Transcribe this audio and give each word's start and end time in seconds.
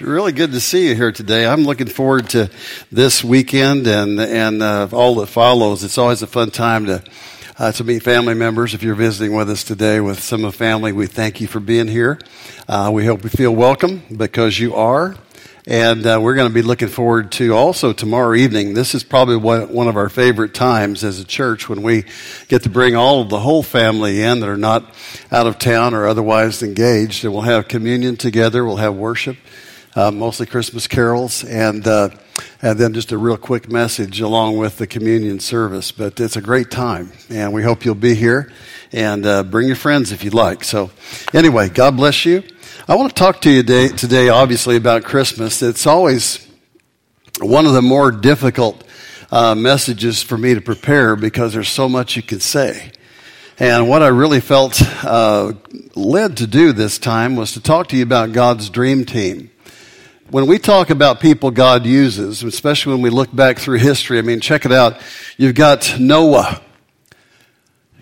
Really 0.00 0.30
good 0.30 0.52
to 0.52 0.60
see 0.60 0.88
you 0.88 0.94
here 0.94 1.10
today. 1.10 1.44
I'm 1.44 1.64
looking 1.64 1.88
forward 1.88 2.30
to 2.30 2.48
this 2.92 3.24
weekend 3.24 3.88
and 3.88 4.20
and 4.20 4.62
uh, 4.62 4.88
all 4.92 5.16
that 5.16 5.26
follows. 5.26 5.82
It's 5.82 5.98
always 5.98 6.22
a 6.22 6.28
fun 6.28 6.52
time 6.52 6.86
to 6.86 7.02
uh, 7.58 7.72
to 7.72 7.82
meet 7.82 8.04
family 8.04 8.34
members. 8.34 8.74
If 8.74 8.84
you're 8.84 8.94
visiting 8.94 9.34
with 9.34 9.50
us 9.50 9.64
today 9.64 9.98
with 9.98 10.20
some 10.20 10.44
of 10.44 10.54
family, 10.54 10.92
we 10.92 11.08
thank 11.08 11.40
you 11.40 11.48
for 11.48 11.58
being 11.58 11.88
here. 11.88 12.20
Uh, 12.68 12.90
we 12.94 13.06
hope 13.06 13.24
you 13.24 13.30
feel 13.30 13.52
welcome 13.52 14.02
because 14.16 14.56
you 14.56 14.76
are. 14.76 15.16
And 15.66 16.06
uh, 16.06 16.18
we're 16.22 16.34
going 16.34 16.48
to 16.48 16.54
be 16.54 16.62
looking 16.62 16.88
forward 16.88 17.30
to 17.32 17.54
also 17.54 17.92
tomorrow 17.92 18.34
evening. 18.34 18.72
This 18.72 18.94
is 18.94 19.02
probably 19.02 19.36
one 19.36 19.86
of 19.86 19.98
our 19.98 20.08
favorite 20.08 20.54
times 20.54 21.04
as 21.04 21.20
a 21.20 21.24
church 21.26 21.68
when 21.68 21.82
we 21.82 22.04
get 22.46 22.62
to 22.62 22.70
bring 22.70 22.96
all 22.96 23.20
of 23.20 23.28
the 23.28 23.40
whole 23.40 23.62
family 23.62 24.22
in 24.22 24.40
that 24.40 24.48
are 24.48 24.56
not 24.56 24.94
out 25.30 25.46
of 25.46 25.58
town 25.58 25.92
or 25.92 26.06
otherwise 26.06 26.62
engaged. 26.62 27.24
And 27.24 27.34
we'll 27.34 27.42
have 27.42 27.68
communion 27.68 28.16
together, 28.16 28.64
we'll 28.64 28.76
have 28.76 28.94
worship, 28.94 29.36
uh, 29.98 30.12
mostly 30.12 30.46
Christmas 30.46 30.86
carols, 30.86 31.42
and, 31.42 31.84
uh, 31.84 32.08
and 32.62 32.78
then 32.78 32.94
just 32.94 33.10
a 33.10 33.18
real 33.18 33.36
quick 33.36 33.68
message 33.68 34.20
along 34.20 34.56
with 34.56 34.78
the 34.78 34.86
communion 34.86 35.40
service. 35.40 35.90
But 35.90 36.20
it's 36.20 36.36
a 36.36 36.40
great 36.40 36.70
time, 36.70 37.10
and 37.28 37.52
we 37.52 37.64
hope 37.64 37.84
you'll 37.84 37.96
be 37.96 38.14
here 38.14 38.52
and 38.92 39.26
uh, 39.26 39.42
bring 39.42 39.66
your 39.66 39.74
friends 39.74 40.12
if 40.12 40.22
you'd 40.22 40.34
like. 40.34 40.62
So, 40.62 40.92
anyway, 41.34 41.68
God 41.68 41.96
bless 41.96 42.24
you. 42.24 42.44
I 42.86 42.94
want 42.94 43.08
to 43.08 43.14
talk 43.14 43.40
to 43.40 43.50
you 43.50 43.62
today, 43.62 43.88
today, 43.88 44.28
obviously, 44.28 44.76
about 44.76 45.02
Christmas. 45.02 45.62
It's 45.62 45.84
always 45.84 46.46
one 47.40 47.66
of 47.66 47.72
the 47.72 47.82
more 47.82 48.12
difficult 48.12 48.84
uh, 49.32 49.56
messages 49.56 50.22
for 50.22 50.38
me 50.38 50.54
to 50.54 50.60
prepare 50.60 51.16
because 51.16 51.54
there's 51.54 51.70
so 51.70 51.88
much 51.88 52.14
you 52.14 52.22
can 52.22 52.38
say. 52.38 52.92
And 53.58 53.88
what 53.88 54.04
I 54.04 54.08
really 54.08 54.38
felt 54.38 54.80
uh, 55.04 55.54
led 55.96 56.36
to 56.36 56.46
do 56.46 56.72
this 56.72 57.00
time 57.00 57.34
was 57.34 57.54
to 57.54 57.60
talk 57.60 57.88
to 57.88 57.96
you 57.96 58.04
about 58.04 58.30
God's 58.30 58.70
dream 58.70 59.04
team. 59.04 59.50
When 60.30 60.46
we 60.46 60.58
talk 60.58 60.90
about 60.90 61.20
people 61.20 61.50
God 61.50 61.86
uses, 61.86 62.42
especially 62.42 62.92
when 62.92 63.00
we 63.00 63.08
look 63.08 63.34
back 63.34 63.58
through 63.58 63.78
history, 63.78 64.18
I 64.18 64.22
mean, 64.22 64.40
check 64.40 64.66
it 64.66 64.72
out. 64.72 65.00
You've 65.38 65.54
got 65.54 65.98
Noah. 65.98 66.60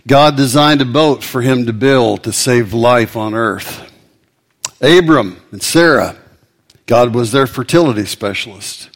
God 0.08 0.36
designed 0.36 0.80
a 0.80 0.84
boat 0.84 1.22
for 1.22 1.40
him 1.40 1.66
to 1.66 1.72
build 1.72 2.24
to 2.24 2.32
save 2.32 2.74
life 2.74 3.16
on 3.16 3.34
earth. 3.34 3.92
Abram 4.80 5.40
and 5.52 5.62
Sarah, 5.62 6.16
God 6.86 7.14
was 7.14 7.30
their 7.30 7.46
fertility 7.46 8.04
specialist. 8.06 8.90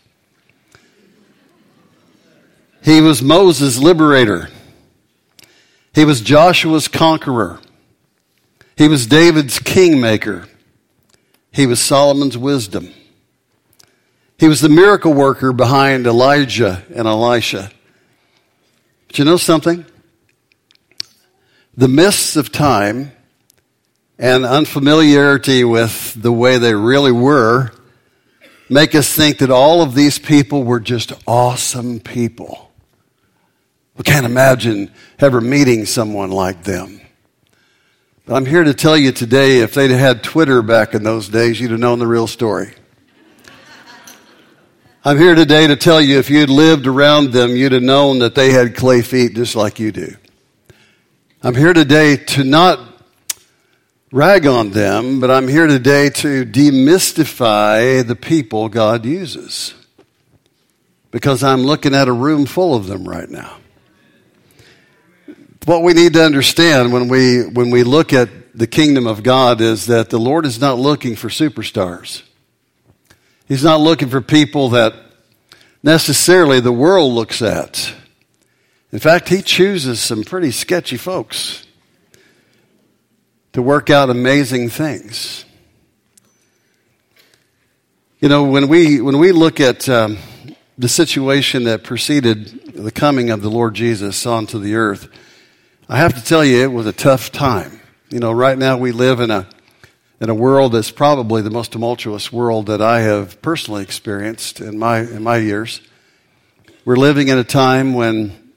He 2.83 3.01
was 3.01 3.23
Moses' 3.23 3.79
liberator. 3.79 4.49
He 5.95 6.05
was 6.05 6.21
Joshua's 6.21 6.89
conqueror. 6.89 7.61
He 8.77 8.89
was 8.89 9.07
David's 9.07 9.61
kingmaker. 9.61 10.49
He 11.53 11.67
was 11.67 11.81
Solomon's 11.81 12.37
wisdom. 12.37 12.93
He 14.41 14.49
was 14.49 14.63
the 14.63 14.71
miracle 14.71 15.13
worker 15.13 15.53
behind 15.53 16.07
Elijah 16.07 16.83
and 16.95 17.07
Elisha. 17.07 17.71
But 19.07 19.19
you 19.19 19.27
know 19.27 19.37
something? 19.37 19.85
The 21.77 21.89
mists 21.89 22.37
of 22.37 22.51
time 22.51 23.13
and 24.19 24.47
unfamiliarity 24.47 25.63
with 25.63 26.15
the 26.15 26.33
way 26.33 26.57
they 26.57 26.75
really 26.75 27.13
were 27.13 27.73
make 28.71 28.95
us 28.95 29.15
think 29.15 29.41
that 29.41 29.51
all 29.51 29.83
of 29.83 29.95
these 29.95 30.19
people 30.19 30.65
were 30.65 30.81
just 30.81 31.13
awesome 31.27 32.01
people. 32.01 32.73
We 33.99 34.05
can't 34.05 34.25
imagine 34.25 34.91
ever 35.19 35.43
meeting 35.43 35.85
someone 35.85 36.31
like 36.31 36.65
them. 36.65 37.03
But 38.25 38.37
I'm 38.37 38.47
here 38.47 38.65
to 38.65 38.73
tell 38.73 38.97
you 38.97 39.13
today 39.13 39.59
if 39.59 39.75
they'd 39.75 39.91
had 39.91 40.23
Twitter 40.23 40.63
back 40.63 40.95
in 40.95 41.03
those 41.03 41.29
days, 41.29 41.61
you'd 41.61 41.73
have 41.73 41.81
known 41.81 41.99
the 41.99 42.07
real 42.07 42.27
story. 42.27 42.73
I'm 45.03 45.17
here 45.17 45.35
today 45.35 45.67
to 45.67 45.77
tell 45.77 45.99
you 45.99 46.19
if 46.19 46.29
you'd 46.29 46.51
lived 46.51 46.87
around 46.87 47.33
them, 47.33 47.57
you'd 47.57 47.73
have 47.73 47.83
known 47.83 48.19
that 48.19 48.35
they 48.35 48.53
had 48.53 48.77
clay 48.77 49.01
feet 49.01 49.35
just 49.35 49.57
like 49.57 49.81
you 49.81 49.93
do. 49.93 50.15
I'm 51.43 51.55
here 51.55 51.73
today 51.73 52.19
to 52.19 52.45
not 52.45 52.79
rag 54.13 54.47
on 54.47 54.73
them, 54.73 55.19
but 55.19 55.31
I'm 55.31 55.49
here 55.49 55.67
today 55.67 56.11
to 56.11 56.45
demystify 56.45 58.07
the 58.07 58.15
people 58.15 58.69
God 58.69 59.07
uses. 59.07 59.73
Because 61.11 61.43
I'm 61.43 61.63
looking 61.63 61.95
at 61.95 62.07
a 62.07 62.13
room 62.13 62.45
full 62.45 62.75
of 62.75 62.87
them 62.87 63.09
right 63.09 63.31
now. 63.31 63.57
What 65.65 65.83
we 65.83 65.95
need 65.95 66.13
to 66.13 66.23
understand 66.23 66.93
when 66.93 67.09
we, 67.09 67.47
when 67.47 67.71
we 67.71 67.85
look 67.85 68.13
at 68.13 68.29
the 68.55 68.67
kingdom 68.67 69.07
of 69.07 69.23
God 69.23 69.63
is 69.63 69.87
that 69.87 70.11
the 70.11 70.21
Lord 70.21 70.45
is 70.45 70.61
not 70.61 70.79
looking 70.79 71.17
for 71.17 71.29
superstars. 71.29 72.23
He's 73.51 73.65
not 73.65 73.81
looking 73.81 74.09
for 74.11 74.21
people 74.21 74.69
that 74.69 74.95
necessarily 75.83 76.61
the 76.61 76.71
world 76.71 77.13
looks 77.13 77.43
at. 77.43 77.93
In 78.93 79.01
fact, 79.01 79.29
He 79.29 79.43
chooses 79.43 79.99
some 79.99 80.23
pretty 80.23 80.53
sketchy 80.53 80.97
folks 80.97 81.67
to 83.53 83.61
work 83.61 83.91
out 83.91 84.09
amazing 84.09 84.69
things. 84.69 85.45
You 88.21 88.29
know, 88.29 88.45
when 88.45 88.69
we, 88.69 89.01
when 89.01 89.19
we 89.19 89.33
look 89.33 89.59
at 89.59 89.89
um, 89.89 90.19
the 90.79 90.89
situation 90.89 91.65
that 91.65 91.83
preceded 91.83 92.75
the 92.75 92.93
coming 92.93 93.31
of 93.31 93.43
the 93.43 93.51
Lord 93.51 93.75
Jesus 93.75 94.27
onto 94.27 94.61
the 94.61 94.77
earth, 94.77 95.09
I 95.89 95.97
have 95.97 96.15
to 96.15 96.23
tell 96.25 96.45
you, 96.45 96.63
it 96.63 96.71
was 96.71 96.87
a 96.87 96.93
tough 96.93 97.33
time. 97.33 97.81
You 98.11 98.21
know, 98.21 98.31
right 98.31 98.57
now 98.57 98.77
we 98.77 98.93
live 98.93 99.19
in 99.19 99.33
a, 99.33 99.49
in 100.21 100.29
a 100.29 100.35
world 100.35 100.73
that's 100.73 100.91
probably 100.91 101.41
the 101.41 101.51
most 101.51 101.73
tumultuous 101.73 102.31
world 102.31 102.67
that 102.67 102.83
I 102.83 103.01
have 103.01 103.41
personally 103.41 103.83
experienced 103.83 104.61
in 104.61 104.79
my, 104.79 105.01
in 105.01 105.23
my 105.23 105.39
years. 105.39 105.81
We're 106.85 106.97
living 106.97 107.29
in 107.29 107.39
a 107.39 107.45
time 107.45 107.95
when 107.95 108.53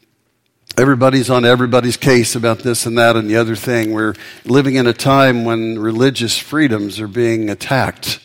everybody's 0.77 1.29
on 1.29 1.45
everybody's 1.45 1.97
case 1.97 2.35
about 2.35 2.59
this 2.59 2.85
and 2.85 2.97
that 2.97 3.15
and 3.15 3.29
the 3.29 3.37
other 3.37 3.55
thing. 3.55 3.93
We're 3.93 4.15
living 4.43 4.75
in 4.75 4.87
a 4.87 4.93
time 4.93 5.45
when 5.45 5.79
religious 5.79 6.37
freedoms 6.37 6.99
are 6.99 7.07
being 7.07 7.49
attacked. 7.49 8.19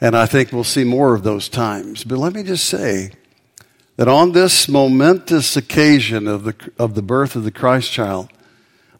And 0.00 0.16
I 0.16 0.26
think 0.26 0.52
we'll 0.52 0.64
see 0.64 0.84
more 0.84 1.14
of 1.14 1.22
those 1.22 1.48
times. 1.48 2.02
But 2.02 2.18
let 2.18 2.32
me 2.32 2.42
just 2.42 2.64
say 2.64 3.12
that 3.96 4.08
on 4.08 4.32
this 4.32 4.68
momentous 4.68 5.56
occasion 5.56 6.26
of 6.26 6.44
the, 6.44 6.54
of 6.78 6.94
the 6.94 7.02
birth 7.02 7.36
of 7.36 7.44
the 7.44 7.50
Christ 7.50 7.92
child, 7.92 8.30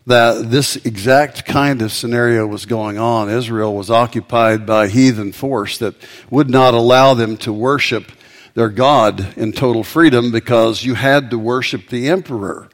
that 0.08 0.50
this 0.50 0.76
exact 0.76 1.44
kind 1.44 1.82
of 1.82 1.92
scenario 1.92 2.46
was 2.46 2.64
going 2.64 2.98
on. 2.98 3.28
Israel 3.28 3.74
was 3.74 3.90
occupied 3.90 4.64
by 4.64 4.88
heathen 4.88 5.32
force 5.32 5.76
that 5.78 5.94
would 6.30 6.48
not 6.48 6.72
allow 6.72 7.12
them 7.12 7.36
to 7.36 7.52
worship 7.52 8.10
their 8.54 8.70
God 8.70 9.36
in 9.36 9.52
total 9.52 9.84
freedom 9.84 10.32
because 10.32 10.82
you 10.82 10.94
had 10.94 11.30
to 11.30 11.38
worship 11.38 11.88
the 11.88 12.08
emperor. 12.08 12.70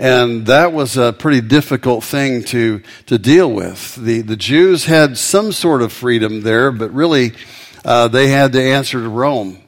And 0.00 0.46
that 0.46 0.72
was 0.72 0.96
a 0.96 1.12
pretty 1.12 1.40
difficult 1.40 2.02
thing 2.02 2.42
to, 2.46 2.82
to 3.06 3.18
deal 3.18 3.50
with. 3.50 3.94
The, 3.94 4.20
the 4.20 4.36
Jews 4.36 4.84
had 4.84 5.16
some 5.16 5.52
sort 5.52 5.80
of 5.80 5.92
freedom 5.92 6.40
there, 6.40 6.72
but 6.72 6.92
really 6.92 7.34
uh, 7.84 8.08
they 8.08 8.28
had 8.28 8.52
to 8.54 8.62
answer 8.62 9.00
to 9.00 9.08
Rome. 9.08 9.62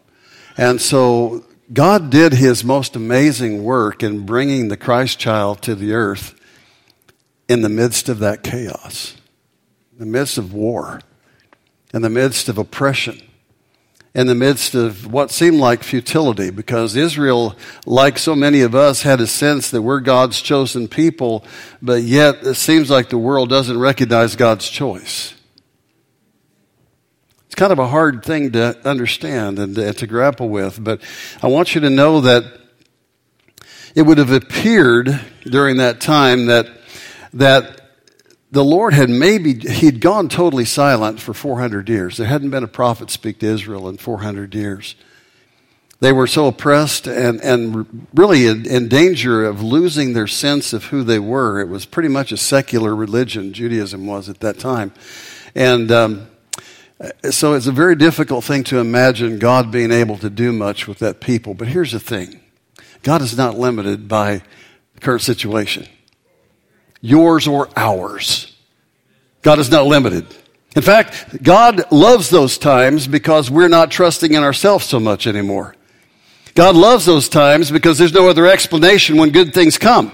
And 0.56 0.80
so 0.80 1.44
God 1.72 2.10
did 2.10 2.32
his 2.32 2.64
most 2.64 2.96
amazing 2.96 3.62
work 3.62 4.02
in 4.02 4.26
bringing 4.26 4.66
the 4.66 4.76
Christ 4.76 5.20
child 5.20 5.62
to 5.62 5.76
the 5.76 5.92
earth 5.92 6.34
in 7.48 7.62
the 7.62 7.68
midst 7.68 8.08
of 8.08 8.18
that 8.18 8.42
chaos, 8.42 9.16
in 9.92 9.98
the 9.98 10.06
midst 10.06 10.38
of 10.38 10.52
war, 10.52 11.00
in 11.92 12.02
the 12.02 12.10
midst 12.10 12.48
of 12.48 12.58
oppression 12.58 13.20
in 14.14 14.26
the 14.26 14.34
midst 14.34 14.74
of 14.74 15.12
what 15.12 15.30
seemed 15.30 15.60
like 15.60 15.82
futility 15.82 16.50
because 16.50 16.96
Israel, 16.96 17.54
like 17.86 18.18
so 18.18 18.34
many 18.34 18.62
of 18.62 18.74
us, 18.74 19.02
had 19.02 19.20
a 19.20 19.26
sense 19.26 19.70
that 19.70 19.82
we're 19.82 20.00
God's 20.00 20.40
chosen 20.40 20.88
people, 20.88 21.44
but 21.82 22.02
yet 22.02 22.44
it 22.44 22.54
seems 22.54 22.90
like 22.90 23.10
the 23.10 23.18
world 23.18 23.48
doesn't 23.48 23.78
recognize 23.78 24.34
God's 24.34 24.68
choice. 24.68 25.34
It's 27.46 27.54
kind 27.54 27.72
of 27.72 27.78
a 27.78 27.86
hard 27.86 28.24
thing 28.24 28.52
to 28.52 28.76
understand 28.84 29.58
and 29.58 29.76
to, 29.76 30.06
grapple 30.06 30.48
with, 30.48 30.82
but 30.82 31.00
I 31.42 31.46
want 31.46 31.74
you 31.74 31.82
to 31.82 31.90
know 31.90 32.22
that 32.22 32.44
it 33.94 34.02
would 34.02 34.18
have 34.18 34.32
appeared 34.32 35.20
during 35.44 35.76
that 35.76 36.00
time 36.00 36.46
that 36.46 36.66
that 37.32 37.88
the 38.50 38.64
Lord 38.64 38.94
had 38.94 39.10
maybe, 39.10 39.54
he'd 39.54 40.00
gone 40.00 40.28
totally 40.28 40.64
silent 40.64 41.20
for 41.20 41.34
400 41.34 41.88
years. 41.88 42.16
There 42.16 42.26
hadn't 42.26 42.50
been 42.50 42.64
a 42.64 42.68
prophet 42.68 43.10
speak 43.10 43.40
to 43.40 43.46
Israel 43.46 43.88
in 43.88 43.98
400 43.98 44.54
years. 44.54 44.94
They 46.00 46.12
were 46.12 46.28
so 46.28 46.46
oppressed 46.46 47.06
and, 47.06 47.40
and 47.40 48.06
really 48.14 48.46
in, 48.46 48.64
in 48.66 48.88
danger 48.88 49.44
of 49.44 49.62
losing 49.62 50.12
their 50.12 50.28
sense 50.28 50.72
of 50.72 50.84
who 50.84 51.02
they 51.02 51.18
were. 51.18 51.60
It 51.60 51.68
was 51.68 51.84
pretty 51.84 52.08
much 52.08 52.30
a 52.30 52.36
secular 52.36 52.94
religion, 52.94 53.52
Judaism 53.52 54.06
was 54.06 54.28
at 54.28 54.40
that 54.40 54.58
time. 54.58 54.92
And 55.54 55.90
um, 55.90 56.28
so 57.30 57.54
it's 57.54 57.66
a 57.66 57.72
very 57.72 57.96
difficult 57.96 58.44
thing 58.44 58.64
to 58.64 58.78
imagine 58.78 59.38
God 59.38 59.72
being 59.72 59.90
able 59.90 60.16
to 60.18 60.30
do 60.30 60.52
much 60.52 60.86
with 60.86 61.00
that 61.00 61.20
people. 61.20 61.52
But 61.52 61.68
here's 61.68 61.92
the 61.92 62.00
thing 62.00 62.40
God 63.02 63.20
is 63.20 63.36
not 63.36 63.58
limited 63.58 64.08
by 64.08 64.42
the 64.94 65.00
current 65.00 65.22
situation 65.22 65.88
yours 67.00 67.46
or 67.46 67.68
ours. 67.76 68.54
God 69.42 69.58
is 69.58 69.70
not 69.70 69.86
limited. 69.86 70.26
In 70.76 70.82
fact, 70.82 71.42
God 71.42 71.90
loves 71.90 72.30
those 72.30 72.58
times 72.58 73.06
because 73.06 73.50
we're 73.50 73.68
not 73.68 73.90
trusting 73.90 74.32
in 74.32 74.42
ourselves 74.42 74.84
so 74.84 75.00
much 75.00 75.26
anymore. 75.26 75.74
God 76.54 76.76
loves 76.76 77.06
those 77.06 77.28
times 77.28 77.70
because 77.70 77.98
there's 77.98 78.12
no 78.12 78.28
other 78.28 78.46
explanation 78.46 79.16
when 79.16 79.30
good 79.30 79.54
things 79.54 79.78
come. 79.78 80.12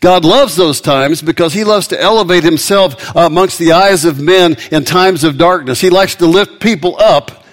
God 0.00 0.24
loves 0.24 0.54
those 0.54 0.80
times 0.80 1.22
because 1.22 1.54
He 1.54 1.64
loves 1.64 1.86
to 1.88 2.00
elevate 2.00 2.44
Himself 2.44 3.14
amongst 3.16 3.58
the 3.58 3.72
eyes 3.72 4.04
of 4.04 4.20
men 4.20 4.56
in 4.70 4.84
times 4.84 5.24
of 5.24 5.38
darkness. 5.38 5.80
He 5.80 5.90
likes 5.90 6.16
to 6.16 6.26
lift 6.26 6.60
people 6.60 6.96
up 7.00 7.44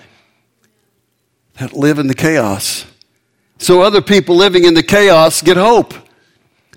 that 1.60 1.74
live 1.74 2.00
in 2.00 2.08
the 2.08 2.14
chaos. 2.14 2.86
So 3.58 3.82
other 3.84 4.02
people 4.02 4.36
living 4.36 4.66
in 4.66 4.74
the 4.74 4.84
chaos 4.84 5.42
get 5.42 5.56
hope. 5.56 5.94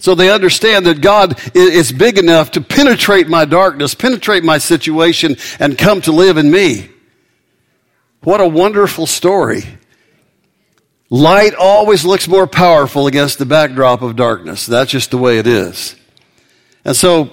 So 0.04 0.14
they 0.14 0.30
understand 0.30 0.84
that 0.84 1.00
God 1.00 1.40
is 1.54 1.90
big 1.90 2.18
enough 2.18 2.50
to 2.50 2.60
penetrate 2.60 3.26
my 3.26 3.46
darkness, 3.46 3.94
penetrate 3.94 4.44
my 4.44 4.58
situation, 4.58 5.38
and 5.58 5.78
come 5.78 6.02
to 6.02 6.12
live 6.12 6.36
in 6.36 6.50
me. 6.50 6.90
What 8.22 8.42
a 8.42 8.46
wonderful 8.46 9.06
story. 9.06 9.64
Light 11.08 11.54
always 11.54 12.04
looks 12.04 12.28
more 12.28 12.46
powerful 12.46 13.06
against 13.06 13.38
the 13.38 13.46
backdrop 13.46 14.02
of 14.02 14.14
darkness. 14.14 14.66
That's 14.66 14.90
just 14.90 15.10
the 15.10 15.16
way 15.16 15.38
it 15.38 15.46
is. 15.46 15.96
And 16.84 16.94
so, 16.94 17.32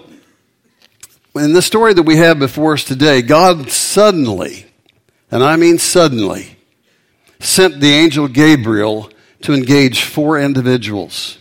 in 1.35 1.51
the 1.51 1.61
story 1.61 1.93
that 1.93 2.03
we 2.03 2.15
have 2.15 2.39
before 2.39 2.75
us 2.75 2.85
today, 2.85 3.21
God 3.21 3.69
suddenly, 3.69 4.65
and 5.29 5.43
I 5.43 5.57
mean 5.57 5.77
suddenly, 5.77 6.55
sent 7.37 7.81
the 7.81 7.91
angel 7.91 8.29
Gabriel 8.29 9.09
to 9.41 9.53
engage 9.53 10.03
four 10.03 10.39
individuals 10.39 11.37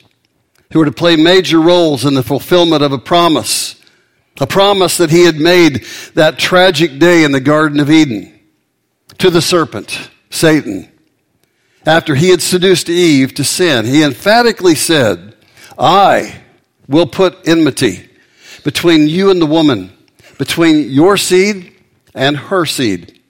who 0.72 0.78
were 0.78 0.84
to 0.84 0.93
play 0.93 1.17
major 1.17 1.61
roles 1.61 2.05
in 2.05 2.14
the 2.14 2.22
fulfillment 2.22 2.82
of 2.82 2.93
a 2.93 2.99
promise. 2.99 3.76
A 4.40 4.46
promise 4.46 4.96
that 4.99 5.11
he 5.11 5.25
had 5.25 5.37
made 5.37 5.84
that 6.14 6.38
tragic 6.38 6.99
day 6.99 7.25
in 7.25 7.32
the 7.32 7.40
Garden 7.40 7.81
of 7.81 7.90
Eden 7.90 8.40
to 9.19 9.28
the 9.31 9.43
serpent, 9.43 10.11
Satan. 10.31 10.90
After 11.84 12.14
he 12.14 12.31
had 12.31 12.40
seduced 12.40 12.88
Eve 12.88 13.34
to 13.34 13.44
sin, 13.44 13.84
he 13.84 14.02
emphatically 14.02 14.75
said, 14.75 15.34
I 15.78 16.43
will 16.88 17.06
put 17.06 17.46
enmity 17.46 18.08
between 18.64 19.08
you 19.08 19.31
and 19.31 19.40
the 19.40 19.46
woman, 19.46 19.93
between 20.38 20.90
your 20.90 21.16
seed 21.16 21.75
and 22.14 22.37
her 22.37 22.64
seed. 22.64 23.20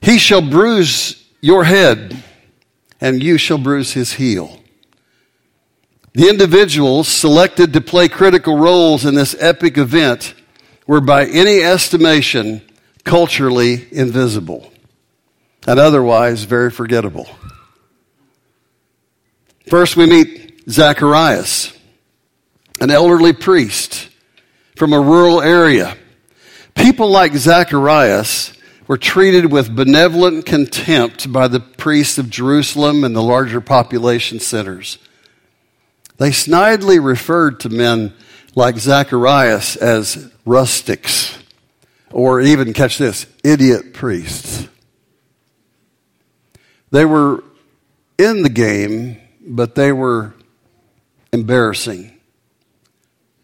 He 0.00 0.18
shall 0.18 0.42
bruise 0.42 1.26
your 1.40 1.64
head, 1.64 2.22
and 3.00 3.22
you 3.22 3.38
shall 3.38 3.58
bruise 3.58 3.92
his 3.92 4.14
heel. 4.14 4.60
The 6.18 6.28
individuals 6.28 7.06
selected 7.06 7.74
to 7.74 7.80
play 7.80 8.08
critical 8.08 8.58
roles 8.58 9.04
in 9.04 9.14
this 9.14 9.36
epic 9.38 9.78
event 9.78 10.34
were, 10.84 11.00
by 11.00 11.26
any 11.26 11.60
estimation, 11.60 12.60
culturally 13.04 13.86
invisible 13.92 14.72
and 15.64 15.78
otherwise 15.78 16.42
very 16.42 16.72
forgettable. 16.72 17.28
First, 19.68 19.96
we 19.96 20.06
meet 20.06 20.68
Zacharias, 20.68 21.72
an 22.80 22.90
elderly 22.90 23.32
priest 23.32 24.08
from 24.74 24.92
a 24.92 25.00
rural 25.00 25.40
area. 25.40 25.96
People 26.74 27.10
like 27.10 27.32
Zacharias 27.34 28.54
were 28.88 28.98
treated 28.98 29.52
with 29.52 29.76
benevolent 29.76 30.46
contempt 30.46 31.32
by 31.32 31.46
the 31.46 31.60
priests 31.60 32.18
of 32.18 32.28
Jerusalem 32.28 33.04
and 33.04 33.14
the 33.14 33.22
larger 33.22 33.60
population 33.60 34.40
centers. 34.40 34.98
They 36.18 36.30
snidely 36.30 37.02
referred 37.02 37.60
to 37.60 37.68
men 37.68 38.12
like 38.54 38.76
Zacharias 38.76 39.76
as 39.76 40.30
rustics, 40.44 41.38
or 42.10 42.40
even, 42.40 42.72
catch 42.72 42.98
this, 42.98 43.26
idiot 43.44 43.94
priests. 43.94 44.66
They 46.90 47.04
were 47.04 47.44
in 48.18 48.42
the 48.42 48.48
game, 48.48 49.18
but 49.40 49.74
they 49.74 49.92
were 49.92 50.34
embarrassing 51.32 52.18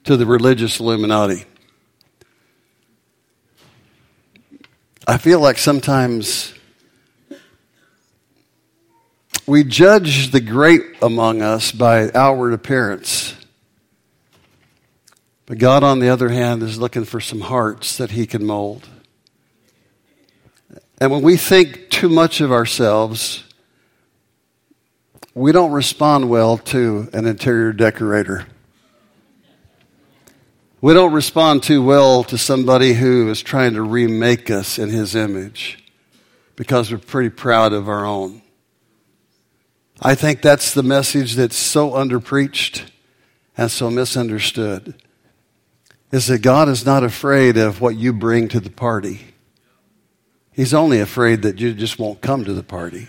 to 0.05 0.17
the 0.17 0.27
religious 0.27 0.81
Illuminati. 0.81 1.45
I 5.07 5.19
feel 5.19 5.39
like 5.39 5.59
sometimes 5.59 6.55
we 9.47 9.65
judge 9.65 10.31
the 10.31 10.41
great 10.41 10.83
among 11.03 11.43
us 11.43 11.71
by 11.71 12.11
outward 12.13 12.53
appearance. 12.53 13.35
But 15.47 15.59
God, 15.59 15.83
on 15.83 15.99
the 15.99 16.09
other 16.09 16.31
hand, 16.31 16.63
is 16.63 16.79
looking 16.79 17.05
for 17.05 17.21
some 17.21 17.43
hearts 17.43 17.99
that 17.99 18.13
He 18.13 18.27
can 18.27 18.45
mold. 18.47 18.89
And 20.99 21.11
when 21.11 21.23
we 21.23 21.37
think 21.37 21.91
too 21.91 22.09
much 22.09 22.41
of 22.41 22.51
ourselves, 22.51 23.45
we 25.35 25.53
don't 25.53 25.73
respond 25.73 26.31
well 26.31 26.57
to 26.59 27.11
an 27.13 27.27
interior 27.27 27.73
decorator. 27.73 28.47
We 30.81 30.95
don't 30.95 31.13
respond 31.13 31.63
too 31.63 31.83
well 31.83 32.25
to 32.25 32.39
somebody 32.39 32.95
who 32.95 33.29
is 33.31 33.43
trying 33.43 33.75
to 33.75 33.83
remake 33.83 34.51
us 34.51 34.79
in 34.79 34.91
his 34.91 35.15
image 35.15 35.85
because 36.57 36.93
we're 36.93 36.99
pretty 36.99 37.31
proud 37.31 37.73
of 37.73 37.89
our 37.89 38.07
own. 38.07 38.43
I 40.07 40.15
think 40.15 40.43
that's 40.43 40.75
the 40.75 40.83
message 40.83 41.33
that's 41.35 41.57
so 41.57 41.93
underpreached 41.93 42.91
and 43.57 43.71
so 43.71 43.89
misunderstood 43.91 45.01
is 46.13 46.27
that 46.27 46.43
God 46.43 46.69
is 46.69 46.85
not 46.85 47.03
afraid 47.03 47.57
of 47.57 47.81
what 47.81 47.97
you 47.97 48.13
bring 48.13 48.49
to 48.49 48.61
the 48.61 48.69
party. 48.69 49.35
He's 50.53 50.75
only 50.75 51.01
afraid 51.01 51.41
that 51.41 51.59
you 51.59 51.73
just 51.73 51.99
won't 51.99 52.21
come 52.21 52.45
to 52.45 52.53
the 52.53 52.63
party. 52.63 53.09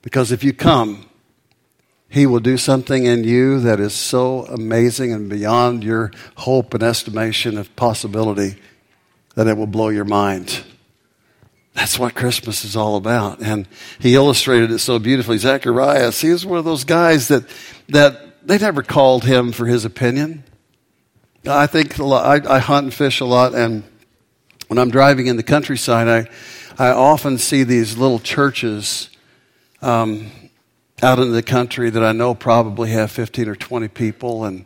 Because 0.00 0.32
if 0.32 0.42
you 0.42 0.54
come, 0.54 1.10
He 2.08 2.24
will 2.24 2.40
do 2.40 2.56
something 2.56 3.04
in 3.04 3.22
you 3.22 3.60
that 3.60 3.80
is 3.80 3.92
so 3.92 4.46
amazing 4.46 5.12
and 5.12 5.28
beyond 5.28 5.84
your 5.84 6.10
hope 6.38 6.72
and 6.72 6.82
estimation 6.82 7.58
of 7.58 7.76
possibility 7.76 8.56
that 9.34 9.46
it 9.46 9.58
will 9.58 9.66
blow 9.66 9.90
your 9.90 10.06
mind. 10.06 10.64
That's 11.78 11.96
what 11.96 12.16
Christmas 12.16 12.64
is 12.64 12.74
all 12.74 12.96
about. 12.96 13.38
And 13.40 13.68
he 14.00 14.16
illustrated 14.16 14.72
it 14.72 14.80
so 14.80 14.98
beautifully. 14.98 15.38
Zacharias, 15.38 16.20
he 16.20 16.30
was 16.30 16.44
one 16.44 16.58
of 16.58 16.64
those 16.64 16.82
guys 16.82 17.28
that, 17.28 17.44
that 17.88 18.44
they 18.44 18.58
never 18.58 18.82
called 18.82 19.22
him 19.22 19.52
for 19.52 19.64
his 19.64 19.84
opinion. 19.84 20.42
I 21.46 21.68
think 21.68 21.96
a 21.98 22.04
lot, 22.04 22.46
I, 22.46 22.56
I 22.56 22.58
hunt 22.58 22.82
and 22.86 22.92
fish 22.92 23.20
a 23.20 23.24
lot, 23.24 23.54
and 23.54 23.84
when 24.66 24.76
I'm 24.76 24.90
driving 24.90 25.28
in 25.28 25.36
the 25.36 25.44
countryside, 25.44 26.08
I, 26.08 26.84
I 26.84 26.90
often 26.90 27.38
see 27.38 27.62
these 27.62 27.96
little 27.96 28.18
churches 28.18 29.08
um, 29.80 30.32
out 31.00 31.20
in 31.20 31.30
the 31.30 31.44
country 31.44 31.90
that 31.90 32.02
I 32.02 32.10
know 32.10 32.34
probably 32.34 32.90
have 32.90 33.12
15 33.12 33.48
or 33.48 33.54
20 33.54 33.86
people, 33.86 34.44
and 34.44 34.64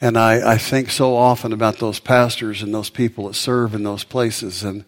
and 0.00 0.18
I, 0.18 0.54
I 0.54 0.58
think 0.58 0.90
so 0.90 1.14
often 1.14 1.52
about 1.52 1.78
those 1.78 2.00
pastors 2.00 2.62
and 2.62 2.74
those 2.74 2.90
people 2.90 3.28
that 3.28 3.34
serve 3.34 3.76
in 3.76 3.84
those 3.84 4.02
places, 4.02 4.64
and 4.64 4.84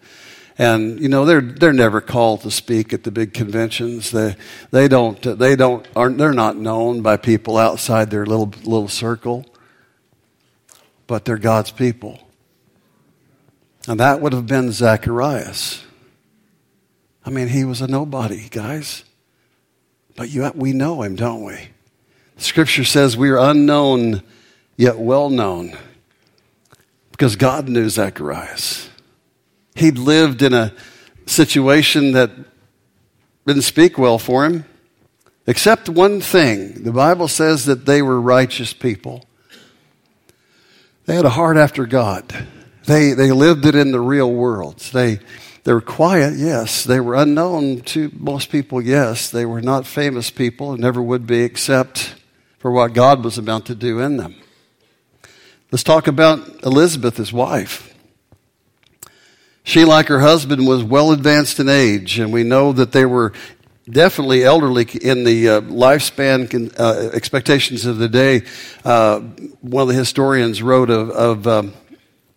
and 0.57 0.99
you 0.99 1.09
know 1.09 1.25
they're 1.25 1.41
they're 1.41 1.73
never 1.73 2.01
called 2.01 2.41
to 2.41 2.51
speak 2.51 2.93
at 2.93 3.03
the 3.03 3.11
big 3.11 3.33
conventions. 3.33 4.11
They 4.11 4.35
they 4.71 4.87
don't 4.87 5.21
they 5.21 5.55
don't 5.55 5.85
aren't 5.95 6.17
they're 6.17 6.33
not 6.33 6.57
known 6.57 7.01
by 7.01 7.17
people 7.17 7.57
outside 7.57 8.09
their 8.09 8.25
little 8.25 8.53
little 8.63 8.87
circle, 8.87 9.45
but 11.07 11.25
they're 11.25 11.37
God's 11.37 11.71
people. 11.71 12.19
And 13.87 13.99
that 13.99 14.21
would 14.21 14.33
have 14.33 14.47
been 14.47 14.71
Zacharias. 14.71 15.83
I 17.25 17.29
mean, 17.29 17.49
he 17.49 17.65
was 17.65 17.81
a 17.81 17.87
nobody, 17.87 18.49
guys. 18.49 19.03
But 20.15 20.29
you, 20.29 20.49
we 20.55 20.73
know 20.73 21.01
him, 21.01 21.15
don't 21.15 21.43
we? 21.43 21.69
Scripture 22.37 22.83
says 22.83 23.17
we 23.17 23.29
are 23.29 23.37
unknown 23.37 24.23
yet 24.77 24.97
well 24.97 25.29
known 25.29 25.77
because 27.11 27.35
God 27.35 27.67
knew 27.69 27.89
Zacharias. 27.89 28.89
He'd 29.75 29.97
lived 29.97 30.41
in 30.41 30.53
a 30.53 30.73
situation 31.25 32.13
that 32.13 32.31
didn't 33.45 33.63
speak 33.63 33.97
well 33.97 34.17
for 34.17 34.45
him, 34.45 34.65
except 35.45 35.89
one 35.89 36.21
thing. 36.21 36.83
The 36.83 36.91
Bible 36.91 37.27
says 37.27 37.65
that 37.65 37.85
they 37.85 38.01
were 38.01 38.19
righteous 38.19 38.73
people. 38.73 39.25
They 41.05 41.15
had 41.15 41.25
a 41.25 41.29
heart 41.29 41.57
after 41.57 41.85
God. 41.85 42.47
They, 42.85 43.13
they 43.13 43.31
lived 43.31 43.65
it 43.65 43.75
in 43.75 43.91
the 43.91 43.99
real 43.99 44.31
world. 44.31 44.79
They, 44.79 45.19
they 45.63 45.73
were 45.73 45.81
quiet, 45.81 46.35
yes. 46.37 46.83
They 46.83 46.99
were 46.99 47.15
unknown 47.15 47.81
to 47.81 48.11
most 48.17 48.49
people, 48.49 48.81
yes. 48.81 49.29
They 49.29 49.45
were 49.45 49.61
not 49.61 49.85
famous 49.85 50.31
people 50.31 50.71
and 50.71 50.81
never 50.81 51.01
would 51.01 51.27
be 51.27 51.41
except 51.41 52.15
for 52.59 52.71
what 52.71 52.93
God 52.93 53.23
was 53.23 53.37
about 53.37 53.65
to 53.67 53.75
do 53.75 53.99
in 53.99 54.17
them. 54.17 54.35
Let's 55.71 55.83
talk 55.83 56.07
about 56.07 56.63
Elizabeth, 56.63 57.17
his 57.17 57.33
wife. 57.33 57.94
She, 59.65 59.83
like 59.83 60.07
her 60.07 60.19
husband, 60.19 60.65
was 60.67 60.83
well 60.83 61.11
advanced 61.11 61.59
in 61.59 61.67
age, 61.67 62.19
and 62.19 62.31
we 62.31 62.43
know 62.43 62.71
that 62.71 62.93
they 62.93 63.05
were 63.05 63.33
definitely 63.89 64.43
elderly 64.43 64.87
in 65.01 65.25
the 65.25 65.49
uh, 65.49 65.61
lifespan 65.61 66.73
uh, 66.79 67.09
expectations 67.13 67.85
of 67.85 67.97
the 67.97 68.07
day. 68.07 68.43
Uh, 68.85 69.19
one 69.61 69.81
of 69.81 69.87
the 69.89 69.95
historians 69.95 70.61
wrote 70.61 70.89
of, 70.89 71.09
of 71.09 71.47
um, 71.47 71.73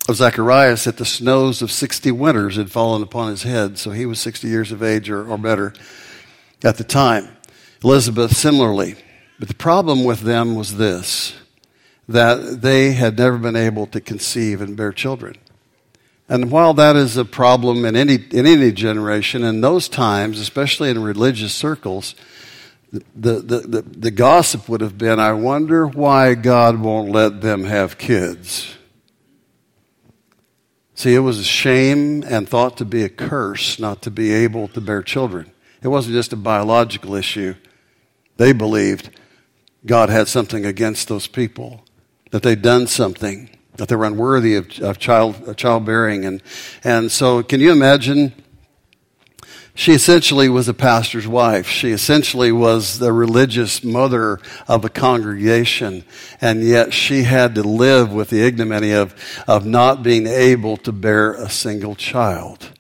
of 0.09 0.17
Zacharias 0.17 0.85
that 0.85 0.97
the 0.97 1.05
snows 1.05 1.61
of 1.61 1.71
60 1.71 2.11
winters 2.13 2.57
had 2.57 2.71
fallen 2.71 3.03
upon 3.03 3.31
his 3.31 3.43
head, 3.43 3.79
so 3.79 3.91
he 3.91 4.07
was 4.07 4.19
60 4.19 4.49
years 4.49 4.73
of 4.73 4.83
age 4.83 5.11
or, 5.11 5.31
or 5.31 5.37
better 5.37 5.75
at 6.65 6.79
the 6.79 6.85
time. 6.85 7.29
Elizabeth, 7.85 8.35
similarly. 8.35 8.97
But 9.39 9.49
the 9.49 9.55
problem 9.55 10.05
with 10.05 10.21
them 10.21 10.57
was 10.57 10.79
this 10.79 11.35
that 12.09 12.63
they 12.63 12.93
had 12.93 13.19
never 13.19 13.37
been 13.37 13.55
able 13.55 13.87
to 13.87 14.01
conceive 14.01 14.63
and 14.63 14.75
bear 14.75 14.93
children. 14.93 15.37
And 16.29 16.51
while 16.51 16.75
that 16.75 16.95
is 16.95 17.17
a 17.17 17.25
problem 17.25 17.85
in 17.85 17.97
any, 17.97 18.17
in 18.31 18.47
any 18.47 18.71
generation, 18.71 19.45
in 19.45 19.63
those 19.63 19.89
times, 19.89 20.39
especially 20.39 20.91
in 20.91 21.03
religious 21.03 21.55
circles, 21.55 22.15
the, 22.93 23.41
the, 23.41 23.61
the, 23.61 23.83
the, 23.83 24.11
gossip 24.11 24.69
would 24.69 24.81
have 24.81 24.97
been 24.97 25.21
I 25.21 25.33
wonder 25.33 25.87
why 25.87 26.35
God 26.35 26.81
won't 26.81 27.11
let 27.11 27.43
them 27.43 27.65
have 27.65 27.99
kids. 27.99 28.75
See, 30.95 31.15
it 31.15 31.21
was 31.21 31.39
a 31.39 31.45
shame 31.45 32.25
and 32.27 32.49
thought 32.49 32.77
to 32.79 32.85
be 32.85 33.05
a 33.05 33.09
curse 33.09 33.79
not 33.79 34.03
to 34.03 34.11
be 34.11 34.33
able 34.33 34.69
to 34.69 34.81
bear 34.81 35.03
children. 35.03 35.53
It 35.83 35.89
wasn't 35.89 36.15
just 36.15 36.33
a 36.33 36.37
biological 36.37 37.15
issue. 37.15 37.55
They 38.37 38.53
believed 38.53 39.11
God 39.87 40.09
had 40.09 40.29
something 40.29 40.65
against 40.65 41.09
those 41.09 41.27
people, 41.27 41.85
that 42.31 42.43
they'd 42.43 42.63
done 42.63 42.87
something, 42.87 43.51
that 43.79 43.89
they 43.89 43.97
were 43.97 44.05
unworthy 44.05 44.55
of, 44.57 44.79
of 44.81 44.99
child, 44.99 45.49
of 45.49 45.57
childbearing. 45.57 46.25
And, 46.25 46.43
and 46.85 47.11
so, 47.11 47.43
can 47.43 47.61
you 47.61 47.73
imagine? 47.73 48.35
She 49.75 49.93
essentially 49.93 50.49
was 50.49 50.67
a 50.67 50.75
pastor's 50.75 51.29
wife. 51.29 51.69
She 51.69 51.93
essentially 51.93 52.51
was 52.51 52.99
the 52.99 53.13
religious 53.13 53.85
mother 53.85 54.41
of 54.67 54.85
a 54.85 54.89
congregation. 54.89 56.05
And 56.41 56.65
yet 56.65 56.93
she 56.93 57.23
had 57.23 57.55
to 57.55 57.63
live 57.63 58.13
with 58.13 58.29
the 58.29 58.43
ignominy 58.43 58.91
of, 58.91 59.15
of 59.47 59.65
not 59.65 60.03
being 60.03 60.27
able 60.27 60.79
to 60.79 60.91
bear 60.91 61.33
a 61.35 61.49
single 61.49 61.95
child. 61.95 62.73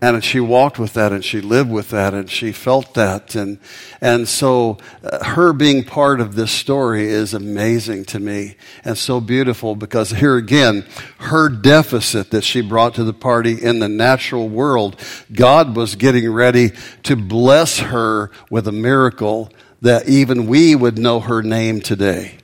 And 0.00 0.22
she 0.22 0.38
walked 0.38 0.78
with 0.78 0.92
that 0.92 1.10
and 1.10 1.24
she 1.24 1.40
lived 1.40 1.70
with 1.70 1.90
that 1.90 2.14
and 2.14 2.30
she 2.30 2.52
felt 2.52 2.94
that. 2.94 3.34
And, 3.34 3.58
and 4.00 4.28
so 4.28 4.78
uh, 5.02 5.24
her 5.24 5.52
being 5.52 5.82
part 5.82 6.20
of 6.20 6.36
this 6.36 6.52
story 6.52 7.08
is 7.08 7.34
amazing 7.34 8.04
to 8.06 8.20
me 8.20 8.54
and 8.84 8.96
so 8.96 9.20
beautiful 9.20 9.74
because 9.74 10.10
here 10.10 10.36
again, 10.36 10.86
her 11.18 11.48
deficit 11.48 12.30
that 12.30 12.44
she 12.44 12.60
brought 12.60 12.94
to 12.94 13.02
the 13.02 13.12
party 13.12 13.60
in 13.60 13.80
the 13.80 13.88
natural 13.88 14.48
world, 14.48 15.00
God 15.32 15.74
was 15.74 15.96
getting 15.96 16.30
ready 16.30 16.70
to 17.02 17.16
bless 17.16 17.78
her 17.80 18.30
with 18.50 18.68
a 18.68 18.72
miracle 18.72 19.50
that 19.82 20.08
even 20.08 20.46
we 20.46 20.76
would 20.76 20.96
know 20.96 21.18
her 21.18 21.42
name 21.42 21.80
today. 21.80 22.38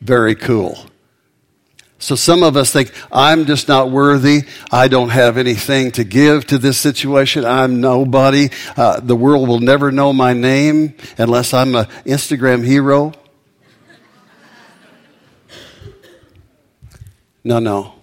Very 0.00 0.34
cool. 0.34 0.78
So 1.98 2.14
some 2.14 2.44
of 2.44 2.56
us 2.56 2.72
think, 2.72 2.92
I'm 3.10 3.44
just 3.44 3.66
not 3.66 3.90
worthy. 3.90 4.42
I 4.70 4.86
don't 4.86 5.08
have 5.08 5.36
anything 5.36 5.90
to 5.92 6.04
give 6.04 6.46
to 6.46 6.58
this 6.58 6.78
situation. 6.78 7.44
I'm 7.44 7.80
nobody. 7.80 8.50
Uh, 8.76 9.00
the 9.00 9.16
world 9.16 9.48
will 9.48 9.58
never 9.58 9.90
know 9.90 10.12
my 10.12 10.32
name 10.32 10.94
unless 11.18 11.52
I'm 11.52 11.74
an 11.74 11.86
Instagram 12.06 12.64
hero. 12.64 13.12
No, 17.42 17.58
no. 17.58 17.94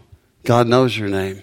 God 0.43 0.67
knows 0.67 0.97
your 0.97 1.09
name. 1.09 1.41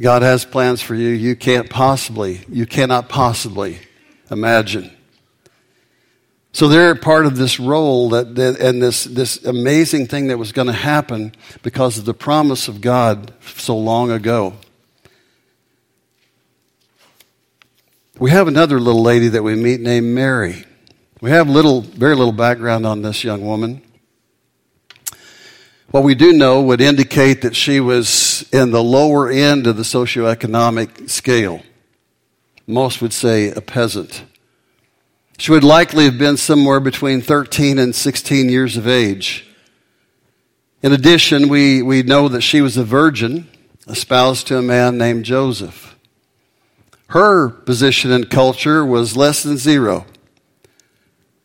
God 0.00 0.22
has 0.22 0.44
plans 0.44 0.82
for 0.82 0.94
you 0.94 1.08
you 1.08 1.36
can't 1.36 1.70
possibly, 1.70 2.44
you 2.48 2.66
cannot 2.66 3.08
possibly 3.08 3.78
imagine. 4.30 4.93
So 6.54 6.68
they're 6.68 6.94
part 6.94 7.26
of 7.26 7.36
this 7.36 7.58
role 7.58 8.10
that, 8.10 8.36
that, 8.36 8.60
and 8.60 8.80
this, 8.80 9.02
this 9.02 9.44
amazing 9.44 10.06
thing 10.06 10.28
that 10.28 10.38
was 10.38 10.52
going 10.52 10.68
to 10.68 10.72
happen 10.72 11.34
because 11.64 11.98
of 11.98 12.04
the 12.04 12.14
promise 12.14 12.68
of 12.68 12.80
God 12.80 13.32
so 13.42 13.76
long 13.76 14.12
ago. 14.12 14.54
We 18.20 18.30
have 18.30 18.46
another 18.46 18.78
little 18.78 19.02
lady 19.02 19.26
that 19.30 19.42
we 19.42 19.56
meet 19.56 19.80
named 19.80 20.14
Mary. 20.14 20.64
We 21.20 21.30
have 21.30 21.48
little, 21.48 21.80
very 21.80 22.14
little 22.14 22.32
background 22.32 22.86
on 22.86 23.02
this 23.02 23.24
young 23.24 23.44
woman. 23.44 23.82
What 25.90 26.04
we 26.04 26.14
do 26.14 26.32
know 26.32 26.62
would 26.62 26.80
indicate 26.80 27.42
that 27.42 27.56
she 27.56 27.80
was 27.80 28.48
in 28.52 28.70
the 28.70 28.82
lower 28.82 29.28
end 29.28 29.66
of 29.66 29.76
the 29.76 29.82
socioeconomic 29.82 31.10
scale. 31.10 31.64
Most 32.68 33.02
would 33.02 33.12
say 33.12 33.50
a 33.50 33.60
peasant. 33.60 34.22
She 35.38 35.50
would 35.50 35.64
likely 35.64 36.04
have 36.04 36.18
been 36.18 36.36
somewhere 36.36 36.80
between 36.80 37.20
13 37.20 37.78
and 37.78 37.94
16 37.94 38.48
years 38.48 38.76
of 38.76 38.86
age. 38.86 39.46
In 40.82 40.92
addition, 40.92 41.48
we, 41.48 41.82
we 41.82 42.02
know 42.02 42.28
that 42.28 42.42
she 42.42 42.60
was 42.60 42.76
a 42.76 42.84
virgin, 42.84 43.48
espoused 43.88 44.46
to 44.48 44.58
a 44.58 44.62
man 44.62 44.96
named 44.96 45.24
Joseph. 45.24 45.96
Her 47.08 47.48
position 47.48 48.10
in 48.10 48.24
culture 48.26 48.84
was 48.84 49.16
less 49.16 49.42
than 49.42 49.56
zero. 49.56 50.06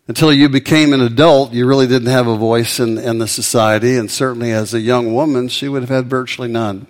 Until 0.08 0.34
you 0.34 0.50
became 0.50 0.92
an 0.94 1.02
adult, 1.02 1.54
you 1.54 1.68
really 1.68 1.88
didn't 1.88 2.10
have 2.10 2.28
a 2.28 2.36
voice 2.36 2.80
in, 2.80 2.98
in 2.98 3.20
the 3.20 3.28
society, 3.28 3.96
and 3.96 4.10
certainly 4.10 4.52
as 4.52 4.74
a 4.74 4.80
young 4.80 5.14
woman, 5.14 5.48
she 5.48 5.70
would 5.70 5.84
have 5.84 5.90
had 5.90 6.10
virtually 6.10 6.48
none. 6.48 6.88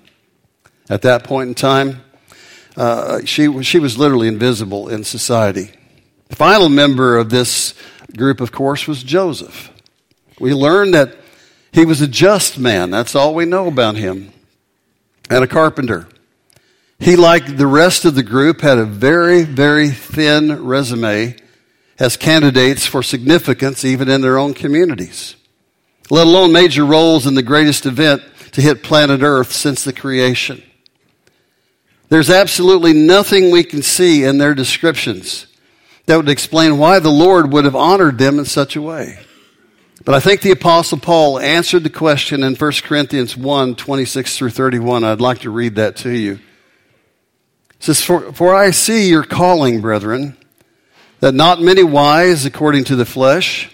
At 0.90 1.02
that 1.02 1.24
point 1.24 1.50
in 1.50 1.56
time, 1.56 2.02
uh, 2.78 3.26
she, 3.26 3.62
she 3.64 3.80
was 3.80 3.98
literally 3.98 4.28
invisible 4.28 4.88
in 4.88 5.04
society. 5.04 5.72
The 6.30 6.36
final 6.36 6.70
member 6.70 7.18
of 7.18 7.30
this 7.30 7.74
group, 8.16 8.40
of 8.40 8.52
course, 8.52 8.88
was 8.88 9.04
Joseph. 9.04 9.72
We 10.40 10.54
learned 10.54 10.94
that 10.94 11.16
he 11.72 11.86
was 11.86 12.02
a 12.02 12.08
just 12.08 12.58
man. 12.58 12.92
That's 12.92 13.16
all 13.16 13.36
we 13.36 13.46
know 13.46 13.68
about 13.68 13.96
him. 13.96 14.32
And 15.30 15.44
a 15.44 15.48
carpenter. 15.48 16.08
He, 17.00 17.16
like 17.16 17.58
the 17.58 17.68
rest 17.68 18.06
of 18.06 18.16
the 18.16 18.24
group, 18.24 18.62
had 18.62 18.78
a 18.78 18.86
very, 18.86 19.44
very 19.44 19.90
thin 19.90 20.64
resume 20.64 21.36
as 21.98 22.18
candidates 22.18 22.86
for 22.86 23.04
significance 23.04 23.84
even 23.84 24.10
in 24.10 24.22
their 24.22 24.38
own 24.38 24.54
communities, 24.54 25.36
let 26.10 26.28
alone 26.28 26.52
major 26.52 26.86
roles 26.86 27.28
in 27.28 27.36
the 27.36 27.44
greatest 27.44 27.86
event 27.86 28.22
to 28.54 28.62
hit 28.62 28.84
planet 28.84 29.22
Earth 29.22 29.52
since 29.52 29.84
the 29.84 29.94
creation. 29.94 30.64
There's 32.08 32.30
absolutely 32.30 32.94
nothing 32.94 33.52
we 33.52 33.64
can 33.64 33.82
see 33.84 34.24
in 34.24 34.38
their 34.38 34.56
descriptions 34.56 35.46
that 36.10 36.18
would 36.18 36.28
explain 36.28 36.80
why 36.80 36.98
the 36.98 37.12
Lord 37.12 37.54
would 37.54 37.66
have 37.66 37.76
honored 37.76 38.18
them 38.18 38.40
in 38.40 38.46
such 38.46 38.76
a 38.76 38.82
way. 38.82 39.20
But 40.04 40.16
I 40.16 40.20
think 40.20 40.42
the 40.42 40.50
Apostle 40.50 40.98
Paul 40.98 41.38
answered 41.38 41.84
the 41.84 41.92
question 41.92 42.42
in 42.42 42.56
1 42.56 42.72
Corinthians 42.82 43.38
1 43.38 43.76
26 43.76 44.36
through 44.36 44.50
31. 44.50 45.04
I'd 45.04 45.22
like 45.22 45.42
to 45.42 45.52
read 45.52 45.76
that 45.76 45.98
to 45.98 46.10
you. 46.10 46.40
It 47.76 47.84
says, 47.84 48.02
For, 48.04 48.34
for 48.34 48.56
I 48.56 48.72
see 48.72 49.08
your 49.08 49.22
calling, 49.22 49.82
brethren, 49.82 50.36
that 51.20 51.36
not 51.36 51.62
many 51.62 51.84
wise 51.84 52.44
according 52.44 52.86
to 52.86 52.96
the 52.96 53.06
flesh, 53.06 53.72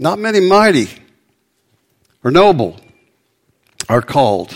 not 0.00 0.18
many 0.18 0.40
mighty 0.40 0.88
or 2.24 2.30
noble 2.30 2.80
are 3.90 4.00
called. 4.00 4.54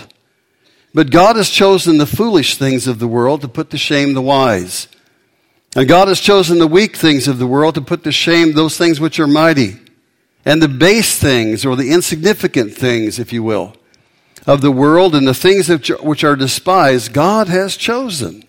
But 0.94 1.10
God 1.10 1.36
has 1.36 1.50
chosen 1.50 1.98
the 1.98 2.06
foolish 2.06 2.56
things 2.56 2.86
of 2.86 3.00
the 3.00 3.06
world 3.06 3.42
to 3.42 3.48
put 3.48 3.68
to 3.68 3.76
shame 3.76 4.14
the 4.14 4.22
wise. 4.22 4.88
And 5.74 5.88
God 5.88 6.08
has 6.08 6.20
chosen 6.20 6.58
the 6.58 6.66
weak 6.66 6.96
things 6.96 7.28
of 7.28 7.38
the 7.38 7.46
world 7.46 7.76
to 7.76 7.80
put 7.80 8.04
to 8.04 8.12
shame 8.12 8.52
those 8.52 8.76
things 8.76 9.00
which 9.00 9.18
are 9.18 9.26
mighty, 9.26 9.78
and 10.44 10.60
the 10.60 10.68
base 10.68 11.18
things, 11.18 11.64
or 11.64 11.76
the 11.76 11.90
insignificant 11.92 12.74
things, 12.74 13.18
if 13.18 13.32
you 13.32 13.42
will, 13.42 13.74
of 14.46 14.60
the 14.60 14.72
world, 14.72 15.14
and 15.14 15.26
the 15.26 15.34
things 15.34 15.68
which 15.68 16.24
are 16.24 16.36
despised, 16.36 17.12
God 17.12 17.48
has 17.48 17.76
chosen. 17.76 18.44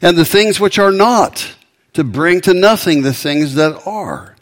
And 0.00 0.16
the 0.16 0.24
things 0.24 0.60
which 0.60 0.78
are 0.78 0.92
not, 0.92 1.54
to 1.94 2.04
bring 2.04 2.40
to 2.42 2.54
nothing 2.54 3.02
the 3.02 3.12
things 3.12 3.56
that 3.56 3.82
are. 3.84 4.36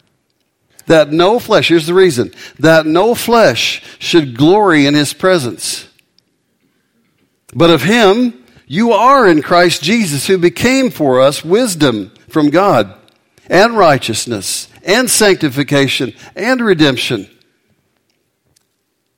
That 0.85 1.11
no 1.11 1.39
flesh, 1.39 1.67
here's 1.67 1.87
the 1.87 1.93
reason, 1.93 2.31
that 2.59 2.85
no 2.85 3.15
flesh 3.15 3.83
should 3.99 4.37
glory 4.37 4.85
in 4.85 4.93
his 4.93 5.13
presence. 5.13 5.89
But 7.53 7.71
of 7.71 7.81
him, 7.81 8.45
you 8.67 8.91
are 8.91 9.25
in 9.25 9.41
Christ 9.41 9.81
Jesus, 9.81 10.27
who 10.27 10.37
became 10.37 10.91
for 10.91 11.21
us 11.21 11.43
wisdom 11.43 12.11
from 12.27 12.49
God, 12.49 12.93
and 13.49 13.77
righteousness, 13.77 14.67
and 14.83 15.09
sanctification, 15.09 16.13
and 16.35 16.59
redemption. 16.59 17.29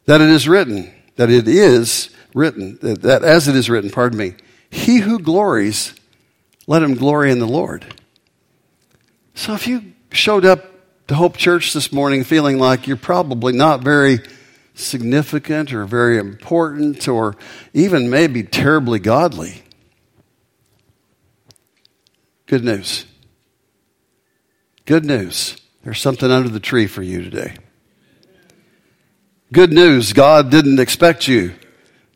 That 0.06 0.22
it 0.22 0.30
is 0.30 0.48
written, 0.48 0.94
that 1.16 1.32
it 1.32 1.48
is 1.48 2.12
written, 2.36 2.78
that, 2.82 3.02
that 3.02 3.24
as 3.24 3.48
it 3.48 3.56
is 3.56 3.70
written, 3.70 3.90
pardon 3.90 4.20
me, 4.20 4.36
he 4.70 4.98
who 4.98 5.20
glories, 5.20 5.96
let 6.68 6.84
him 6.84 6.94
glory 6.94 7.32
in 7.32 7.40
the 7.40 7.48
Lord. 7.48 7.96
So 9.34 9.56
if 9.56 9.68
you 9.68 9.94
showed 10.12 10.46
up 10.46 10.66
to 11.08 11.16
Hope 11.16 11.38
Church 11.38 11.74
this 11.74 11.92
morning 11.92 12.24
feeling 12.24 12.60
like 12.60 12.86
you're 12.86 12.98
probably 12.98 13.54
not 13.54 13.82
very 13.82 14.20
significant 14.80 15.74
or 15.74 15.86
very 15.86 16.18
important 16.18 17.08
or 17.08 17.36
even 17.74 18.10
maybe 18.10 18.44
terribly 18.44 19.00
godly. 19.00 19.64
Good 22.46 22.64
news. 22.64 23.06
Good 24.86 25.06
news. 25.06 25.58
There's 25.84 26.02
something 26.02 26.32
under 26.32 26.50
the 26.50 26.60
tree 26.60 26.88
for 26.88 27.04
you 27.04 27.22
today. 27.22 27.56
Good 29.52 29.72
news 29.72 30.14
God 30.14 30.50
didn't 30.50 30.80
expect 30.80 31.28
you 31.28 31.54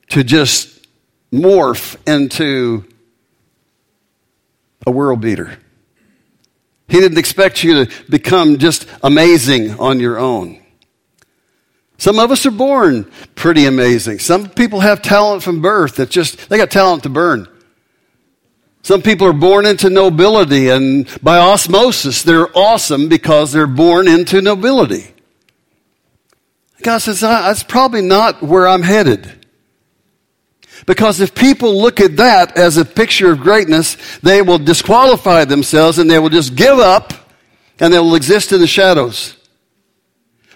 to 0.09 0.23
just 0.23 0.87
morph 1.31 1.95
into 2.07 2.85
a 4.85 4.91
world 4.91 5.21
beater. 5.21 5.57
He 6.87 6.99
didn't 6.99 7.17
expect 7.17 7.63
you 7.63 7.85
to 7.85 7.91
become 8.09 8.57
just 8.57 8.87
amazing 9.01 9.79
on 9.79 9.99
your 9.99 10.19
own. 10.19 10.62
Some 12.03 12.19
of 12.19 12.31
us 12.31 12.45
are 12.45 12.51
born 12.51 13.09
pretty 13.33 13.65
amazing. 13.65 14.19
Some 14.19 14.49
people 14.49 14.81
have 14.81 15.01
talent 15.01 15.41
from 15.41 15.61
birth 15.61 15.95
that 15.95 16.09
just, 16.09 16.49
they 16.49 16.57
got 16.57 16.69
talent 16.69 17.03
to 17.03 17.09
burn. 17.09 17.47
Some 18.81 19.01
people 19.01 19.25
are 19.25 19.31
born 19.31 19.65
into 19.65 19.89
nobility 19.89 20.67
and 20.67 21.07
by 21.23 21.37
osmosis 21.37 22.21
they're 22.21 22.49
awesome 22.57 23.07
because 23.07 23.53
they're 23.53 23.67
born 23.67 24.09
into 24.09 24.41
nobility. 24.41 25.13
God 26.81 26.97
says, 26.97 27.21
that's 27.21 27.63
probably 27.63 28.01
not 28.01 28.43
where 28.43 28.67
I'm 28.67 28.83
headed. 28.83 29.45
Because 30.85 31.21
if 31.21 31.33
people 31.33 31.81
look 31.81 32.01
at 32.01 32.17
that 32.17 32.57
as 32.57 32.75
a 32.75 32.83
picture 32.83 33.31
of 33.31 33.39
greatness, 33.39 33.95
they 34.17 34.41
will 34.41 34.59
disqualify 34.59 35.45
themselves 35.45 35.99
and 35.99 36.11
they 36.11 36.19
will 36.19 36.27
just 36.27 36.55
give 36.55 36.79
up 36.79 37.13
and 37.79 37.93
they 37.93 37.99
will 37.99 38.15
exist 38.15 38.51
in 38.51 38.59
the 38.59 38.67
shadows. 38.67 39.37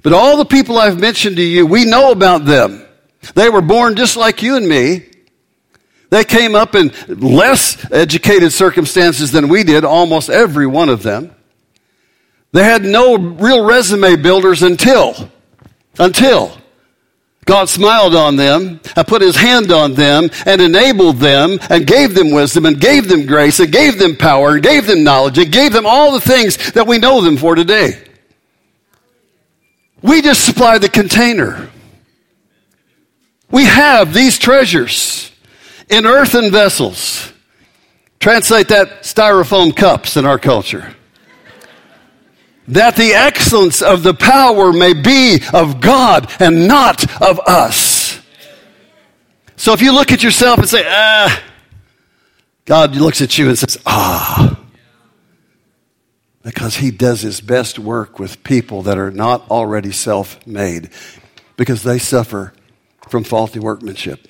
But 0.08 0.14
all 0.14 0.38
the 0.38 0.46
people 0.46 0.78
I've 0.78 0.98
mentioned 0.98 1.36
to 1.36 1.44
you, 1.44 1.66
we 1.66 1.84
know 1.84 2.14
about 2.14 2.46
them. 2.46 2.82
They 3.36 3.50
were 3.50 3.60
born 3.60 3.98
just 3.98 4.16
like 4.16 4.42
you 4.42 4.56
and 4.56 4.66
me. 4.66 5.06
They 6.10 6.24
came 6.24 6.56
up 6.56 6.76
in 6.76 6.94
less 7.10 7.92
educated 7.92 8.54
circumstances 8.54 9.34
than 9.34 9.50
we 9.50 9.66
did, 9.66 9.84
almost 9.84 10.30
every 10.30 10.66
one 10.66 10.88
of 10.88 11.04
them. 11.04 11.36
They 12.54 12.64
had 12.64 12.86
no 12.86 13.18
real 13.18 13.66
resume 13.66 14.16
builders 14.16 14.64
until, 14.64 15.30
until 16.00 16.58
God 17.44 17.68
smiled 17.68 18.16
on 18.16 18.38
them 18.38 18.80
and 18.96 19.08
put 19.08 19.22
his 19.22 19.36
hand 19.36 19.74
on 19.74 19.96
them 19.96 20.30
and 20.46 20.62
enabled 20.62 21.18
them 21.18 21.60
and 21.70 21.86
gave 21.86 22.16
them 22.16 22.32
wisdom 22.32 22.66
and 22.66 22.80
gave 22.80 23.10
them 23.10 23.26
grace 23.26 23.60
and 23.60 23.74
gave 23.74 24.00
them 24.00 24.16
power 24.16 24.54
and 24.54 24.64
gave 24.64 24.88
them 24.88 25.04
knowledge 25.04 25.38
and 25.38 25.52
gave 25.52 25.74
them 25.74 25.86
all 25.86 26.14
the 26.14 26.22
things 26.22 26.72
that 26.72 26.88
we 26.88 26.98
know 26.98 27.20
them 27.20 27.36
for 27.36 27.56
today. 27.56 28.07
We 30.02 30.22
just 30.22 30.46
supply 30.46 30.78
the 30.78 30.90
container. 30.90 31.70
We 33.50 33.66
have 33.66 34.14
these 34.14 34.38
treasures 34.38 35.32
in 35.90 36.06
earthen 36.06 36.52
vessels. 36.52 37.32
Translate 38.20 38.68
that 38.70 39.04
styrofoam 39.04 39.76
cups 39.76 40.18
in 40.18 40.26
our 40.26 40.40
culture 40.40 40.96
that 42.68 42.96
the 42.96 43.14
excellence 43.14 43.82
of 43.82 44.04
the 44.04 44.14
power 44.14 44.74
may 44.74 44.94
be 44.94 45.40
of 45.54 45.80
God 45.80 46.32
and 46.40 46.68
not 46.68 47.04
of 47.22 47.40
us. 47.40 48.20
So 49.56 49.74
if 49.74 49.82
you 49.82 49.94
look 49.94 50.12
at 50.12 50.22
yourself 50.22 50.60
and 50.60 50.70
say, 50.70 50.84
ah, 50.86 51.42
God 52.66 52.96
looks 52.96 53.22
at 53.22 53.38
you 53.38 53.48
and 53.48 53.58
says, 53.58 53.78
ah. 53.86 54.60
Because 56.48 56.78
he 56.78 56.92
does 56.92 57.20
his 57.20 57.42
best 57.42 57.78
work 57.78 58.20
with 58.20 58.42
people 58.42 58.84
that 58.84 58.98
are 58.98 59.12
not 59.12 59.52
already 59.52 59.92
self 59.92 60.48
made, 60.48 60.92
because 61.58 61.84
they 61.84 62.00
suffer 62.00 62.54
from 63.10 63.26
faulty 63.26 63.60
workmanship. 63.60 64.30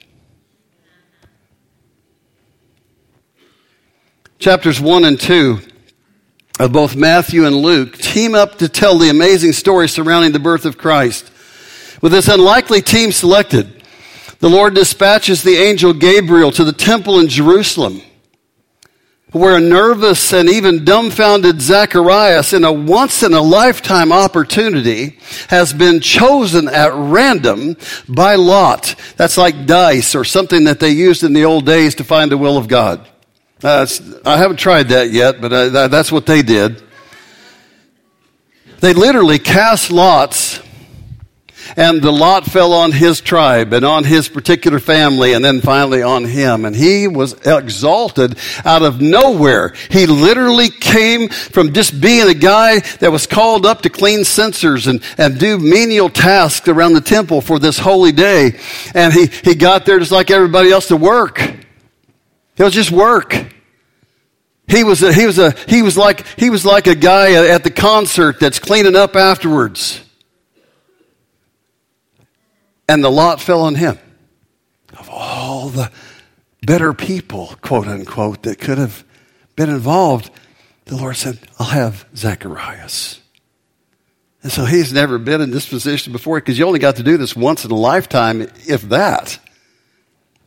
Chapters 4.39 4.81
1 4.81 5.05
and 5.05 5.19
2 5.19 5.59
of 6.59 6.71
both 6.71 6.95
Matthew 6.95 7.45
and 7.45 7.55
Luke 7.55 7.95
team 8.00 8.33
up 8.33 8.57
to 8.57 8.67
tell 8.67 8.97
the 8.97 9.12
amazing 9.12 9.51
story 9.51 9.88
surrounding 9.88 10.31
the 10.31 10.39
birth 10.39 10.65
of 10.65 10.75
Christ. 10.75 11.31
With 12.01 12.13
this 12.13 12.29
unlikely 12.29 12.81
team 12.81 13.12
selected, 13.12 13.83
the 14.39 14.50
Lord 14.50 14.74
dispatches 14.74 15.43
the 15.43 15.57
angel 15.57 15.93
Gabriel 15.93 16.50
to 16.53 16.63
the 16.63 16.74
temple 16.74 17.19
in 17.19 17.27
Jerusalem, 17.27 18.01
where 19.31 19.57
a 19.57 19.62
nervous 19.62 20.32
and 20.32 20.47
even 20.47 20.86
dumbfounded 20.86 21.60
Zacharias, 21.62 22.54
in 22.54 22.63
a 22.63 22.71
once 22.71 23.23
in 23.23 23.34
a 23.34 23.41
lifetime 23.41 24.13
opportunity, 24.13 25.19
has 25.49 25.73
been 25.73 25.99
chosen 25.99 26.67
at 26.69 26.93
random 26.93 27.75
by 28.08 28.36
Lot. 28.36 28.95
That's 29.17 29.38
like 29.38 29.65
dice 29.65 30.15
or 30.15 30.23
something 30.23 30.63
that 30.63 30.80
they 30.80 30.91
used 30.91 31.23
in 31.23 31.34
the 31.34 31.43
old 31.43 31.65
days 31.65 31.95
to 31.95 32.06
find 32.06 32.32
the 32.32 32.38
will 32.38 32.58
of 32.58 32.67
God. 32.67 33.06
Uh, 33.62 33.86
I 34.23 34.38
haven't 34.38 34.58
tried 34.58 34.89
that 34.89 35.12
yet, 35.12 35.41
but 35.41 35.51
uh, 35.51 35.88
that's 35.88 36.12
what 36.12 36.25
they 36.25 36.41
did. 36.41 36.82
They 38.80 38.93
literally 38.93 39.39
cast 39.39 39.89
lots, 39.89 40.46
and 41.75 42.01
the 42.01 42.12
lot 42.12 42.45
fell 42.45 42.73
on 42.73 42.91
his 42.91 43.21
tribe 43.21 43.73
and 43.73 43.84
on 43.84 44.03
his 44.03 44.30
particular 44.30 44.80
family, 44.80 45.34
and 45.34 45.43
then 45.43 45.62
finally 45.62 46.01
on 46.01 46.25
him. 46.25 46.65
And 46.65 46.75
he 46.75 47.08
was 47.08 47.34
exalted 47.45 48.38
out 48.63 48.84
of 48.84 49.01
nowhere. 49.01 49.73
He 49.89 50.06
literally 50.06 50.69
came 50.69 51.30
from 51.30 51.73
just 51.73 51.99
being 51.99 52.27
a 52.27 52.34
guy 52.34 52.80
that 52.99 53.12
was 53.12 53.27
called 53.27 53.65
up 53.65 53.82
to 53.82 53.89
clean 53.89 54.23
censers 54.23 54.88
and, 54.88 55.01
and 55.17 55.39
do 55.39 55.58
menial 55.58 56.10
tasks 56.10 56.67
around 56.67 56.93
the 56.93 57.01
temple 57.01 57.41
for 57.41 57.60
this 57.60 57.80
holy 57.80 58.12
day. 58.12 58.60
And 58.93 59.13
he, 59.13 59.27
he 59.43 59.56
got 59.56 59.86
there 59.86 59.99
just 59.99 60.12
like 60.12 60.32
everybody 60.32 60.71
else 60.71 60.88
to 60.88 60.97
work. 60.97 61.41
It 61.41 62.63
was 62.63 62.73
just 62.73 62.91
work. 62.91 63.36
He 64.67 64.84
was 64.84 65.01
a, 65.01 65.13
he 65.13 65.25
was 65.25 65.39
a, 65.39 65.51
he 65.67 65.82
was 65.82 65.97
like, 65.97 66.25
he 66.38 66.49
was 66.49 66.65
like 66.65 66.88
a 66.88 66.95
guy 66.95 67.34
at 67.53 67.63
the 67.63 67.71
concert 67.71 68.39
that's 68.39 68.60
cleaning 68.60 68.95
up 68.95 69.15
afterwards. 69.15 70.01
And 72.88 73.04
the 73.04 73.12
lot 73.12 73.41
fell 73.41 73.62
on 73.62 73.76
him. 73.76 74.00
Of 74.97 75.10
all 75.10 75.69
the 75.69 75.91
better 76.65 76.93
people, 76.93 77.54
quote 77.62 77.88
unquote, 77.88 78.43
that 78.43 78.60
could 78.60 78.78
have 78.78 79.04
been 79.56 79.69
involved, 79.69 80.32
the 80.86 80.95
Lord 80.95 81.17
said, 81.17 81.39
I'll 81.60 81.67
have 81.67 82.06
Zacharias. 82.15 83.19
And 84.43 84.52
so 84.52 84.65
he's 84.65 84.93
never 84.93 85.17
been 85.17 85.41
in 85.41 85.52
this 85.52 85.67
position 85.67 86.13
before 86.13 86.39
because 86.39 86.58
you 86.58 86.65
only 86.65 86.80
got 86.80 86.95
to 86.97 87.04
do 87.04 87.17
this 87.17 87.36
once 87.36 87.65
in 87.65 87.71
a 87.71 87.76
lifetime, 87.76 88.41
if 88.65 88.84
that. 88.84 89.39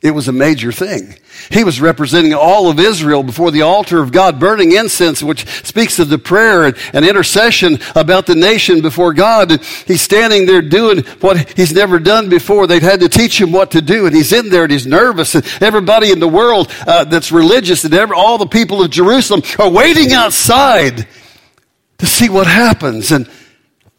It 0.02 0.12
was 0.12 0.28
a 0.28 0.32
major 0.32 0.72
thing. 0.72 1.14
He 1.50 1.62
was 1.62 1.78
representing 1.78 2.32
all 2.32 2.70
of 2.70 2.80
Israel 2.80 3.22
before 3.22 3.50
the 3.50 3.62
altar 3.62 4.00
of 4.00 4.12
God, 4.12 4.40
burning 4.40 4.72
incense, 4.72 5.22
which 5.22 5.46
speaks 5.62 5.98
of 5.98 6.08
the 6.08 6.16
prayer 6.16 6.64
and, 6.64 7.04
intercession 7.04 7.78
about 7.94 8.24
the 8.24 8.34
nation 8.34 8.80
before 8.80 9.12
God. 9.12 9.52
And 9.52 9.62
he's 9.86 10.00
standing 10.00 10.46
there 10.46 10.62
doing 10.62 11.04
what 11.20 11.50
he's 11.56 11.74
never 11.74 11.98
done 11.98 12.30
before. 12.30 12.66
They've 12.66 12.80
had 12.80 13.00
to 13.00 13.10
teach 13.10 13.38
him 13.38 13.52
what 13.52 13.72
to 13.72 13.82
do, 13.82 14.06
and 14.06 14.14
he's 14.14 14.32
in 14.32 14.48
there 14.48 14.62
and 14.62 14.72
he's 14.72 14.86
nervous. 14.86 15.34
And 15.34 15.44
everybody 15.60 16.10
in 16.10 16.18
the 16.18 16.28
world 16.28 16.72
uh, 16.86 17.04
that's 17.04 17.30
religious 17.30 17.84
and 17.84 17.92
every, 17.92 18.16
all 18.16 18.38
the 18.38 18.46
people 18.46 18.82
of 18.82 18.90
Jerusalem 18.90 19.42
are 19.58 19.70
waiting 19.70 20.12
outside 20.12 21.06
to 21.98 22.06
see 22.06 22.30
what 22.30 22.46
happens. 22.46 23.12
And 23.12 23.28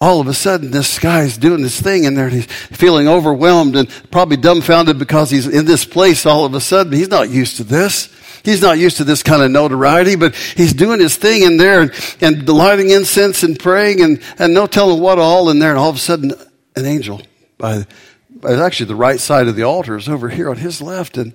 all 0.02 0.20
of 0.20 0.28
a 0.28 0.34
sudden 0.34 0.72
this 0.72 0.98
guy's 0.98 1.38
doing 1.38 1.62
this 1.62 1.80
thing 1.80 2.06
in 2.06 2.16
there 2.16 2.26
and 2.26 2.34
he's 2.34 2.48
feeling 2.48 3.08
overwhelmed 3.08 3.76
and 3.76 3.88
probably 4.10 4.36
dumbfounded 4.36 4.98
because 4.98 5.30
he's 5.30 5.48
in 5.48 5.66
this 5.66 5.86
place 5.86 6.26
all 6.26 6.44
of 6.44 6.56
a 6.56 6.60
sudden. 6.60 6.92
He's 6.92 7.08
not 7.08 7.30
used 7.30 7.58
to 7.58 7.64
this. 7.64 8.12
He's 8.44 8.64
not 8.64 8.80
used 8.80 8.98
to 8.98 9.04
this 9.04 9.22
kind 9.22 9.44
of 9.44 9.52
notoriety, 9.52 10.16
but 10.16 10.34
he's 10.34 10.74
doing 10.74 11.00
his 11.00 11.16
thing 11.16 11.44
in 11.44 11.58
there 11.58 11.82
and, 11.82 12.18
and 12.20 12.50
lighting 12.50 12.90
incense 12.90 13.44
and 13.44 13.60
praying 13.60 14.02
and, 14.02 14.20
and 14.40 14.56
no 14.56 14.66
telling 14.66 15.00
what 15.00 15.20
all 15.20 15.52
in 15.52 15.60
there. 15.60 15.70
And 15.70 15.78
all 15.78 15.92
of 15.92 15.98
a 15.98 16.00
sudden, 16.00 16.32
an 16.76 16.86
angel 16.86 17.22
by, 17.60 17.86
by 18.32 18.54
actually 18.56 18.88
the 18.88 18.96
right 18.96 19.20
side 19.20 19.48
of 19.48 19.56
the 19.56 19.62
altar 19.62 19.96
is 19.96 20.10
over 20.10 20.30
here 20.30 20.50
on 20.50 20.58
his 20.58 20.82
left 20.82 21.18
and 21.18 21.34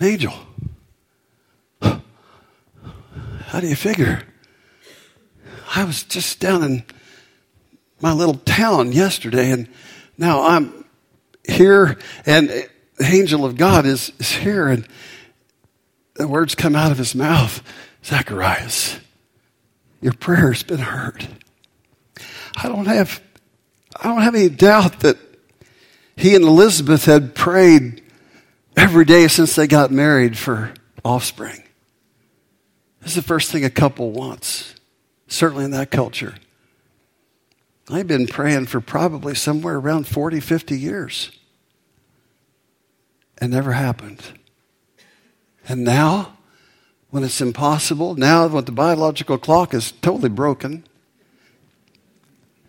an 0.00 0.06
angel. 0.06 0.32
How 1.82 3.60
do 3.60 3.66
you 3.66 3.76
figure? 3.76 4.22
I 5.74 5.84
was 5.84 6.02
just 6.02 6.40
down 6.40 6.62
in 6.62 6.82
my 8.00 8.12
little 8.12 8.34
town 8.34 8.92
yesterday, 8.92 9.50
and 9.50 9.68
now 10.16 10.42
I'm 10.42 10.84
here, 11.46 11.98
and 12.24 12.48
the 12.48 13.04
angel 13.04 13.44
of 13.44 13.56
God 13.56 13.84
is, 13.86 14.12
is 14.18 14.32
here, 14.32 14.68
and 14.68 14.86
the 16.14 16.26
words 16.26 16.54
come 16.54 16.74
out 16.74 16.90
of 16.90 16.98
his 16.98 17.14
mouth 17.14 17.62
Zacharias, 18.04 18.98
your 20.00 20.14
prayer's 20.14 20.62
been 20.62 20.78
heard. 20.78 21.26
I 22.56 22.68
don't 22.68 22.86
have, 22.86 23.20
I 24.00 24.08
don't 24.08 24.22
have 24.22 24.34
any 24.34 24.48
doubt 24.48 25.00
that 25.00 25.18
he 26.16 26.34
and 26.34 26.44
Elizabeth 26.44 27.04
had 27.04 27.34
prayed 27.34 28.02
every 28.76 29.04
day 29.04 29.28
since 29.28 29.54
they 29.54 29.66
got 29.66 29.90
married 29.90 30.38
for 30.38 30.72
offspring. 31.04 31.62
This 33.00 33.10
is 33.10 33.16
the 33.16 33.22
first 33.22 33.50
thing 33.50 33.64
a 33.64 33.70
couple 33.70 34.10
wants 34.10 34.74
certainly 35.28 35.64
in 35.64 35.70
that 35.70 35.90
culture. 35.90 36.34
I've 37.90 38.06
been 38.06 38.26
praying 38.26 38.66
for 38.66 38.80
probably 38.80 39.34
somewhere 39.34 39.76
around 39.76 40.06
40, 40.06 40.40
50 40.40 40.78
years. 40.78 41.30
It 43.40 43.48
never 43.48 43.72
happened. 43.72 44.22
And 45.68 45.84
now, 45.84 46.36
when 47.10 47.24
it's 47.24 47.40
impossible, 47.40 48.14
now 48.14 48.46
when 48.48 48.64
the 48.64 48.72
biological 48.72 49.38
clock 49.38 49.72
is 49.72 49.92
totally 49.92 50.28
broken, 50.28 50.84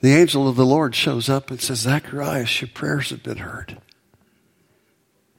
the 0.01 0.13
angel 0.13 0.47
of 0.47 0.55
the 0.55 0.65
Lord 0.65 0.95
shows 0.95 1.27
up 1.27 1.51
and 1.51 1.59
says, 1.59 1.79
Zacharias, 1.79 2.61
your 2.61 2.69
prayers 2.73 3.09
have 3.09 3.23
been 3.23 3.37
heard. 3.37 3.77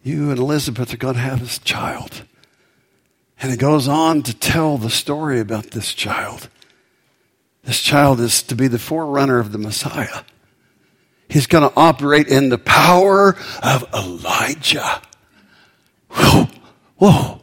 You 0.02 0.30
and 0.30 0.38
Elizabeth 0.38 0.92
are 0.92 0.98
going 0.98 1.14
to 1.14 1.20
have 1.20 1.40
this 1.40 1.59
child. 1.59 2.24
And 3.40 3.52
it 3.52 3.59
goes 3.59 3.88
on 3.88 4.22
to 4.24 4.35
tell 4.35 4.76
the 4.76 4.90
story 4.90 5.40
about 5.40 5.70
this 5.70 5.94
child. 5.94 6.48
This 7.64 7.81
child 7.81 8.20
is 8.20 8.42
to 8.44 8.55
be 8.55 8.68
the 8.68 8.79
forerunner 8.79 9.38
of 9.38 9.53
the 9.53 9.59
Messiah. 9.59 10.23
He's 11.29 11.46
going 11.46 11.68
to 11.68 11.77
operate 11.77 12.27
in 12.27 12.49
the 12.49 12.59
power 12.59 13.37
of 13.62 13.88
Elijah. 13.94 15.01
Whoa, 16.11 16.49
whoa. 16.96 17.40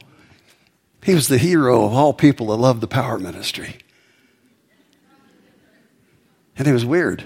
He 1.03 1.13
was 1.13 1.29
the 1.29 1.37
hero 1.37 1.85
of 1.85 1.93
all 1.93 2.13
people 2.13 2.47
that 2.47 2.57
loved 2.57 2.81
the 2.81 2.87
power 2.87 3.17
ministry. 3.17 3.77
And 6.57 6.67
he 6.67 6.73
was 6.73 6.85
weird. 6.85 7.23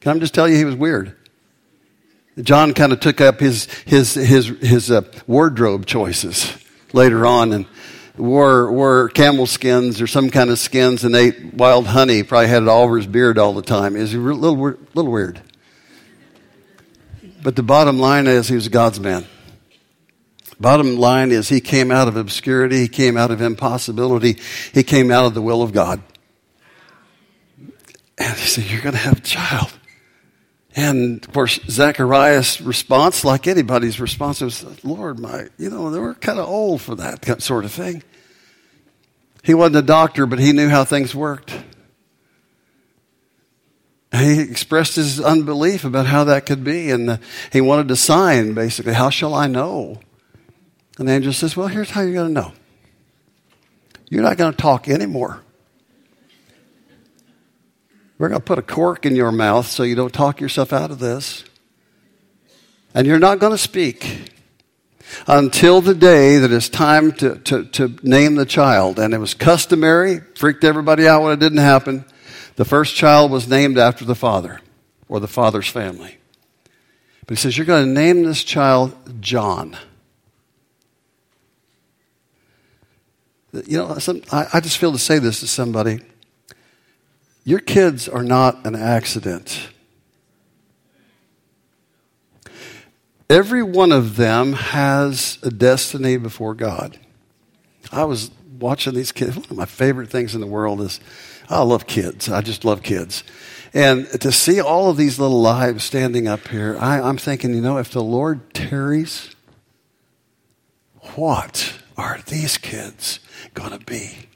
Can 0.00 0.16
I 0.16 0.18
just 0.18 0.34
tell 0.34 0.48
you, 0.48 0.56
he 0.56 0.64
was 0.64 0.74
weird. 0.74 1.16
John 2.42 2.74
kind 2.74 2.92
of 2.92 2.98
took 2.98 3.20
up 3.20 3.38
his, 3.38 3.66
his, 3.84 4.14
his, 4.14 4.48
his 4.48 4.90
uh, 4.90 5.02
wardrobe 5.26 5.86
choices 5.86 6.56
later 6.92 7.24
on 7.24 7.52
and 7.52 7.66
wore, 8.16 8.72
wore 8.72 9.08
camel 9.08 9.46
skins 9.46 10.00
or 10.00 10.06
some 10.06 10.30
kind 10.30 10.50
of 10.50 10.58
skins 10.58 11.04
and 11.04 11.14
ate 11.14 11.54
wild 11.54 11.86
honey. 11.86 12.22
Probably 12.22 12.48
had 12.48 12.62
it 12.62 12.68
all 12.68 12.84
over 12.84 12.96
his 12.96 13.06
beard 13.06 13.38
all 13.38 13.54
the 13.54 13.62
time. 13.62 13.96
It 13.96 14.00
was 14.00 14.14
a 14.14 14.18
little, 14.18 14.56
little 14.94 15.12
weird. 15.12 15.40
But 17.42 17.56
the 17.56 17.62
bottom 17.62 17.98
line 17.98 18.26
is 18.26 18.48
he 18.48 18.54
was 18.54 18.68
God's 18.68 19.00
man. 19.00 19.26
Bottom 20.58 20.96
line 20.96 21.30
is 21.32 21.48
he 21.48 21.60
came 21.60 21.90
out 21.90 22.08
of 22.08 22.16
obscurity, 22.16 22.78
he 22.78 22.88
came 22.88 23.16
out 23.16 23.30
of 23.30 23.40
impossibility, 23.40 24.38
he 24.72 24.82
came 24.82 25.10
out 25.10 25.26
of 25.26 25.34
the 25.34 25.42
will 25.42 25.62
of 25.62 25.72
God. 25.72 26.00
And 28.16 28.36
he 28.36 28.46
said, 28.46 28.64
You're 28.64 28.80
going 28.80 28.94
to 28.94 29.00
have 29.00 29.18
a 29.18 29.22
child. 29.22 29.72
And 30.76 31.24
of 31.24 31.32
course, 31.32 31.60
Zacharias' 31.68 32.60
response, 32.60 33.24
like 33.24 33.46
anybody's 33.46 34.00
response, 34.00 34.40
was, 34.40 34.84
Lord, 34.84 35.20
my, 35.20 35.46
you 35.56 35.70
know, 35.70 35.90
they 35.90 36.00
were 36.00 36.14
kind 36.14 36.40
of 36.40 36.48
old 36.48 36.82
for 36.82 36.96
that 36.96 37.42
sort 37.42 37.64
of 37.64 37.72
thing. 37.72 38.02
He 39.44 39.54
wasn't 39.54 39.76
a 39.76 39.82
doctor, 39.82 40.26
but 40.26 40.40
he 40.40 40.52
knew 40.52 40.68
how 40.68 40.84
things 40.84 41.14
worked. 41.14 41.56
He 44.10 44.40
expressed 44.40 44.96
his 44.96 45.20
unbelief 45.20 45.84
about 45.84 46.06
how 46.06 46.24
that 46.24 46.46
could 46.46 46.64
be, 46.64 46.90
and 46.90 47.10
uh, 47.10 47.16
he 47.52 47.60
wanted 47.60 47.90
a 47.90 47.96
sign, 47.96 48.54
basically. 48.54 48.94
How 48.94 49.10
shall 49.10 49.34
I 49.34 49.48
know? 49.48 50.00
And 50.98 51.08
the 51.08 51.12
angel 51.12 51.32
says, 51.32 51.56
Well, 51.56 51.68
here's 51.68 51.90
how 51.90 52.02
you're 52.02 52.14
going 52.14 52.34
to 52.34 52.40
know. 52.40 52.52
You're 54.08 54.22
not 54.22 54.36
going 54.36 54.52
to 54.52 54.56
talk 54.56 54.88
anymore. 54.88 55.43
We're 58.18 58.28
going 58.28 58.40
to 58.40 58.44
put 58.44 58.58
a 58.58 58.62
cork 58.62 59.06
in 59.06 59.16
your 59.16 59.32
mouth 59.32 59.66
so 59.66 59.82
you 59.82 59.96
don't 59.96 60.12
talk 60.12 60.40
yourself 60.40 60.72
out 60.72 60.90
of 60.90 60.98
this. 60.98 61.44
And 62.94 63.06
you're 63.06 63.18
not 63.18 63.40
going 63.40 63.52
to 63.52 63.58
speak 63.58 64.30
until 65.26 65.80
the 65.80 65.94
day 65.94 66.38
that 66.38 66.52
it's 66.52 66.68
time 66.68 67.12
to, 67.12 67.36
to, 67.40 67.64
to 67.64 67.96
name 68.02 68.36
the 68.36 68.46
child. 68.46 69.00
And 69.00 69.12
it 69.12 69.18
was 69.18 69.34
customary, 69.34 70.20
freaked 70.36 70.62
everybody 70.62 71.08
out 71.08 71.22
when 71.22 71.32
it 71.32 71.40
didn't 71.40 71.58
happen. 71.58 72.04
The 72.56 72.64
first 72.64 72.94
child 72.94 73.32
was 73.32 73.48
named 73.48 73.78
after 73.78 74.04
the 74.04 74.14
father 74.14 74.60
or 75.08 75.18
the 75.18 75.28
father's 75.28 75.68
family. 75.68 76.18
But 77.26 77.36
he 77.36 77.42
says, 77.42 77.56
You're 77.56 77.66
going 77.66 77.86
to 77.86 77.90
name 77.90 78.22
this 78.22 78.44
child 78.44 79.20
John. 79.20 79.76
You 83.66 83.78
know, 83.78 83.98
some, 83.98 84.22
I, 84.30 84.46
I 84.54 84.60
just 84.60 84.78
feel 84.78 84.92
to 84.92 84.98
say 84.98 85.18
this 85.18 85.40
to 85.40 85.46
somebody. 85.46 86.00
Your 87.44 87.60
kids 87.60 88.08
are 88.08 88.22
not 88.22 88.64
an 88.66 88.74
accident. 88.74 89.68
Every 93.28 93.62
one 93.62 93.92
of 93.92 94.16
them 94.16 94.54
has 94.54 95.38
a 95.42 95.50
destiny 95.50 96.16
before 96.16 96.54
God. 96.54 96.98
I 97.92 98.04
was 98.04 98.30
watching 98.58 98.94
these 98.94 99.12
kids. 99.12 99.36
One 99.36 99.44
of 99.50 99.56
my 99.56 99.66
favorite 99.66 100.10
things 100.10 100.34
in 100.34 100.40
the 100.40 100.46
world 100.46 100.80
is 100.80 101.00
I 101.48 101.62
love 101.62 101.86
kids. 101.86 102.30
I 102.30 102.40
just 102.40 102.64
love 102.64 102.82
kids. 102.82 103.24
And 103.74 104.06
to 104.20 104.30
see 104.30 104.60
all 104.60 104.88
of 104.88 104.96
these 104.96 105.18
little 105.18 105.40
lives 105.40 105.84
standing 105.84 106.28
up 106.28 106.48
here, 106.48 106.76
I, 106.78 107.00
I'm 107.00 107.18
thinking, 107.18 107.54
you 107.54 107.60
know, 107.60 107.78
if 107.78 107.90
the 107.90 108.02
Lord 108.02 108.54
tarries, 108.54 109.34
what 111.16 111.74
are 111.96 112.20
these 112.26 112.56
kids 112.56 113.20
going 113.52 113.76
to 113.76 113.84
be? 113.84 114.28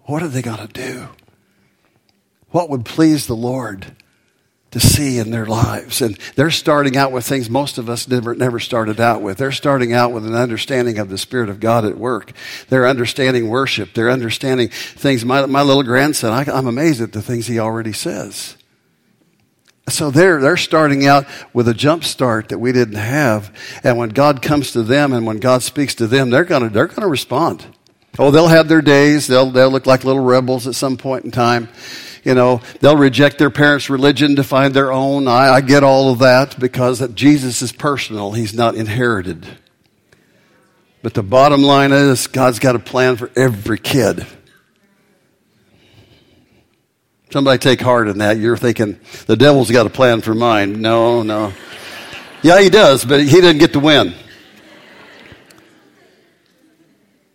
What 0.00 0.22
are 0.22 0.28
they 0.28 0.42
going 0.42 0.66
to 0.66 0.72
do? 0.72 1.08
What 2.50 2.70
would 2.70 2.84
please 2.84 3.26
the 3.26 3.36
Lord 3.36 3.94
to 4.70 4.80
see 4.80 5.18
in 5.18 5.30
their 5.30 5.46
lives. 5.46 6.00
And 6.00 6.16
they're 6.36 6.50
starting 6.50 6.96
out 6.96 7.12
with 7.12 7.26
things 7.26 7.50
most 7.50 7.78
of 7.78 7.88
us 7.88 8.06
never, 8.06 8.34
never 8.34 8.60
started 8.60 9.00
out 9.00 9.20
with. 9.20 9.38
They're 9.38 9.52
starting 9.52 9.92
out 9.92 10.12
with 10.12 10.26
an 10.26 10.34
understanding 10.34 10.98
of 10.98 11.08
the 11.08 11.18
Spirit 11.18 11.48
of 11.48 11.60
God 11.60 11.84
at 11.84 11.98
work. 11.98 12.32
They're 12.68 12.86
understanding 12.86 13.48
worship. 13.48 13.94
They're 13.94 14.10
understanding 14.10 14.68
things. 14.68 15.24
My, 15.24 15.46
my 15.46 15.62
little 15.62 15.82
grandson, 15.82 16.32
I, 16.32 16.50
I'm 16.52 16.68
amazed 16.68 17.00
at 17.00 17.12
the 17.12 17.22
things 17.22 17.46
he 17.46 17.58
already 17.58 17.92
says. 17.92 18.56
So 19.88 20.12
they're, 20.12 20.40
they're 20.40 20.56
starting 20.56 21.04
out 21.04 21.26
with 21.52 21.66
a 21.66 21.74
jump 21.74 22.04
start 22.04 22.50
that 22.50 22.58
we 22.58 22.70
didn't 22.70 22.94
have. 22.94 23.52
And 23.82 23.98
when 23.98 24.10
God 24.10 24.40
comes 24.40 24.70
to 24.72 24.84
them 24.84 25.12
and 25.12 25.26
when 25.26 25.38
God 25.38 25.62
speaks 25.62 25.96
to 25.96 26.06
them, 26.06 26.30
they're 26.30 26.44
going 26.44 26.62
to, 26.62 26.68
they're 26.68 26.86
going 26.86 27.00
to 27.00 27.08
respond. 27.08 27.66
Oh, 28.18 28.30
they'll 28.30 28.48
have 28.48 28.68
their 28.68 28.82
days. 28.82 29.26
They'll, 29.26 29.50
they'll 29.50 29.70
look 29.70 29.86
like 29.86 30.04
little 30.04 30.22
rebels 30.22 30.66
at 30.66 30.74
some 30.74 30.96
point 30.96 31.24
in 31.24 31.30
time 31.30 31.68
you 32.24 32.34
know, 32.34 32.60
they'll 32.80 32.96
reject 32.96 33.38
their 33.38 33.50
parents' 33.50 33.88
religion 33.88 34.36
to 34.36 34.44
find 34.44 34.74
their 34.74 34.92
own. 34.92 35.26
I, 35.28 35.54
I 35.54 35.60
get 35.60 35.82
all 35.82 36.12
of 36.12 36.18
that 36.20 36.58
because 36.58 37.06
Jesus 37.14 37.62
is 37.62 37.72
personal. 37.72 38.32
He's 38.32 38.54
not 38.54 38.74
inherited. 38.74 39.46
But 41.02 41.14
the 41.14 41.22
bottom 41.22 41.62
line 41.62 41.92
is 41.92 42.26
God's 42.26 42.58
got 42.58 42.76
a 42.76 42.78
plan 42.78 43.16
for 43.16 43.30
every 43.34 43.78
kid. 43.78 44.26
Somebody 47.30 47.58
take 47.58 47.80
heart 47.80 48.08
in 48.08 48.18
that. 48.18 48.38
You're 48.38 48.56
thinking, 48.56 48.98
the 49.26 49.36
devil's 49.36 49.70
got 49.70 49.86
a 49.86 49.90
plan 49.90 50.20
for 50.20 50.34
mine. 50.34 50.82
No, 50.82 51.22
no. 51.22 51.52
Yeah, 52.42 52.60
he 52.60 52.68
does, 52.68 53.04
but 53.04 53.20
he 53.20 53.40
didn't 53.40 53.58
get 53.58 53.72
to 53.74 53.80
win 53.80 54.14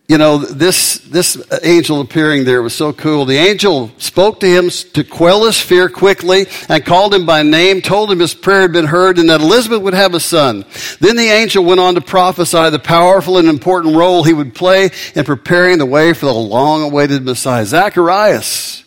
you 0.08 0.18
know, 0.18 0.38
this, 0.38 0.98
this 0.98 1.42
angel 1.64 2.00
appearing 2.00 2.44
there 2.44 2.62
was 2.62 2.74
so 2.74 2.92
cool. 2.92 3.24
The 3.24 3.38
angel 3.38 3.90
spoke 3.98 4.38
to 4.40 4.46
him 4.46 4.70
to 4.70 5.02
quell 5.02 5.44
his 5.44 5.58
fear 5.58 5.88
quickly 5.88 6.46
and 6.68 6.84
called 6.84 7.12
him 7.12 7.26
by 7.26 7.42
name, 7.42 7.82
told 7.82 8.12
him 8.12 8.20
his 8.20 8.32
prayer 8.32 8.62
had 8.62 8.72
been 8.72 8.86
heard 8.86 9.18
and 9.18 9.28
that 9.30 9.40
Elizabeth 9.40 9.82
would 9.82 9.94
have 9.94 10.14
a 10.14 10.20
son. 10.20 10.64
Then 11.00 11.16
the 11.16 11.28
angel 11.28 11.64
went 11.64 11.80
on 11.80 11.96
to 11.96 12.00
prophesy 12.00 12.70
the 12.70 12.78
powerful 12.78 13.36
and 13.36 13.48
important 13.48 13.96
role 13.96 14.22
he 14.22 14.32
would 14.32 14.54
play 14.54 14.90
in 15.16 15.24
preparing 15.24 15.78
the 15.78 15.86
way 15.86 16.12
for 16.12 16.26
the 16.26 16.34
long 16.34 16.82
awaited 16.84 17.24
Messiah. 17.24 17.64
Zacharias 17.66 18.84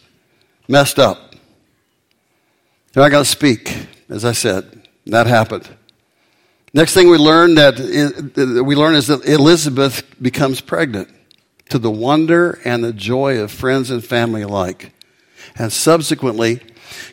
messed 0.70 1.00
up. 1.00 1.36
They're 2.94 3.04
not 3.04 3.10
going 3.10 3.26
to 3.26 3.30
speak, 3.30 3.88
as 4.08 4.24
I 4.24 4.32
said. 4.32 4.88
That 5.08 5.28
happened. 5.28 5.68
Next 6.74 6.94
thing 6.94 7.10
we 7.10 7.18
learn 7.18 7.56
that 7.56 7.80
we 8.66 8.76
learn 8.76 8.96
is 8.96 9.08
that 9.08 9.26
Elizabeth 9.26 10.04
becomes 10.22 10.62
pregnant 10.62 11.10
to 11.70 11.80
the 11.80 11.90
wonder 11.90 12.60
and 12.64 12.84
the 12.84 12.94
joy 12.94 13.40
of 13.40 13.52
friends 13.52 13.90
and 13.90 14.04
family 14.04 14.44
alike, 14.44 14.94
and 15.56 15.74
subsequently 15.74 16.62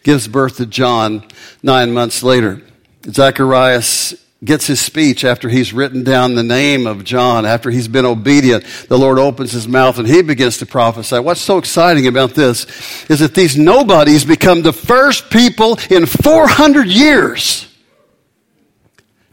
gives 0.03 0.29
birth 0.29 0.59
to 0.59 0.66
John 0.66 1.27
nine 1.62 1.92
months 1.92 2.23
later. 2.23 2.62
Zacharias 3.07 4.14
gets 4.45 4.66
his 4.66 4.81
speech 4.81 5.25
after 5.25 5.49
he's 5.49 5.73
written 5.73 6.05
down 6.05 6.35
the 6.35 6.42
name 6.42 6.87
of 6.87 7.05
John, 7.05 7.47
after 7.47 7.71
he's 7.71 7.88
been 7.88 8.05
obedient. 8.05 8.64
The 8.88 8.99
Lord 8.99 9.19
opens 9.19 9.53
his 9.53 9.66
mouth 9.66 9.99
and 9.99 10.07
he 10.07 10.21
begins 10.21 10.59
to 10.59 10.66
prophesy. 10.66 11.19
What's 11.19 11.40
so 11.40 11.57
exciting 11.57 12.07
about 12.07 12.35
this 12.35 12.66
is 13.09 13.21
that 13.21 13.35
these 13.35 13.57
nobodies 13.57 14.25
become 14.25 14.61
the 14.61 14.75
first 14.75 15.31
people 15.31 15.79
in 15.88 16.05
400 16.05 16.87
years 16.88 17.66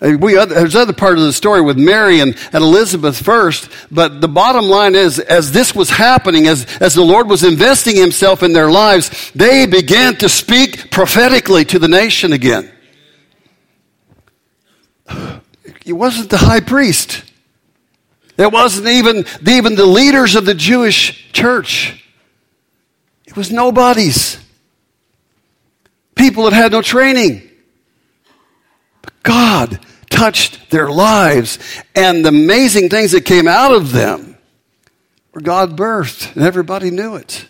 Uh, 0.03 0.17
we, 0.19 0.33
there's 0.33 0.75
other 0.75 0.93
part 0.93 1.17
of 1.17 1.23
the 1.23 1.31
story 1.31 1.61
with 1.61 1.77
Mary 1.77 2.19
and, 2.19 2.35
and 2.51 2.63
Elizabeth 2.63 3.21
first, 3.21 3.69
but 3.89 4.19
the 4.19 4.27
bottom 4.27 4.65
line 4.65 4.95
is, 4.95 5.17
as 5.19 5.51
this 5.51 5.73
was 5.73 5.89
happening, 5.89 6.47
as, 6.47 6.65
as 6.81 6.93
the 6.93 7.03
Lord 7.03 7.29
was 7.29 7.43
investing 7.43 7.95
himself 7.95 8.43
in 8.43 8.51
their 8.51 8.69
lives, 8.69 9.31
they 9.33 9.65
began 9.65 10.17
to 10.17 10.27
speak 10.27 10.91
prophetically 10.91 11.63
to 11.65 11.79
the 11.79 11.87
nation 11.87 12.33
again. 12.33 12.71
It 15.85 15.91
wasn't 15.91 16.29
the 16.29 16.37
high 16.37 16.61
priest. 16.61 17.25
It 18.37 18.49
wasn't 18.49 18.87
even, 18.87 19.25
even 19.45 19.75
the 19.75 19.85
leaders 19.85 20.35
of 20.35 20.45
the 20.45 20.53
Jewish 20.53 21.29
church. 21.33 22.01
It 23.25 23.35
was 23.35 23.51
nobodies. 23.51 24.37
People 26.15 26.45
that 26.45 26.53
had 26.53 26.71
no 26.71 26.81
training. 26.81 27.49
But 29.01 29.23
God 29.23 29.79
touched 30.13 30.69
their 30.69 30.89
lives 30.89 31.57
and 31.95 32.23
the 32.23 32.29
amazing 32.29 32.89
things 32.89 33.11
that 33.11 33.25
came 33.25 33.47
out 33.47 33.73
of 33.73 33.91
them 33.91 34.37
were 35.33 35.41
God 35.41 35.75
birthed 35.75 36.35
and 36.35 36.43
everybody 36.43 36.91
knew 36.91 37.15
it. 37.15 37.47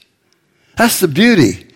That's 0.78 1.00
the 1.00 1.08
beauty. 1.08 1.68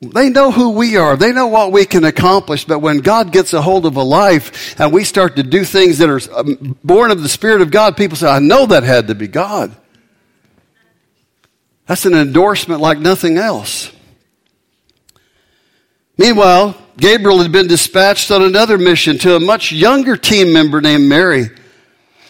They 0.00 0.28
know 0.28 0.50
who 0.50 0.70
we 0.70 0.96
are. 0.96 1.16
They 1.16 1.32
know 1.32 1.46
what 1.46 1.72
we 1.72 1.84
can 1.84 2.04
accomplish. 2.04 2.64
But 2.64 2.80
when 2.80 2.98
God 2.98 3.32
gets 3.32 3.52
a 3.52 3.62
hold 3.62 3.86
of 3.86 3.96
a 3.96 4.02
life 4.02 4.78
and 4.78 4.92
we 4.92 5.04
start 5.04 5.36
to 5.36 5.42
do 5.42 5.64
things 5.64 5.98
that 5.98 6.08
are 6.08 6.20
um, 6.38 6.78
born 6.84 7.10
of 7.10 7.22
the 7.22 7.28
Spirit 7.28 7.60
of 7.60 7.70
God, 7.70 7.96
people 7.96 8.16
say, 8.16 8.28
I 8.28 8.38
know 8.38 8.66
that 8.66 8.82
had 8.82 9.08
to 9.08 9.14
be 9.14 9.28
God. 9.28 9.74
That's 11.86 12.06
an 12.06 12.14
endorsement 12.14 12.80
like 12.80 12.98
nothing 12.98 13.36
else. 13.36 13.90
Meanwhile, 16.16 16.76
Gabriel 16.96 17.42
had 17.42 17.52
been 17.52 17.66
dispatched 17.66 18.30
on 18.30 18.42
another 18.42 18.78
mission 18.78 19.18
to 19.18 19.36
a 19.36 19.40
much 19.40 19.72
younger 19.72 20.16
team 20.16 20.52
member 20.52 20.80
named 20.80 21.08
Mary. 21.08 21.50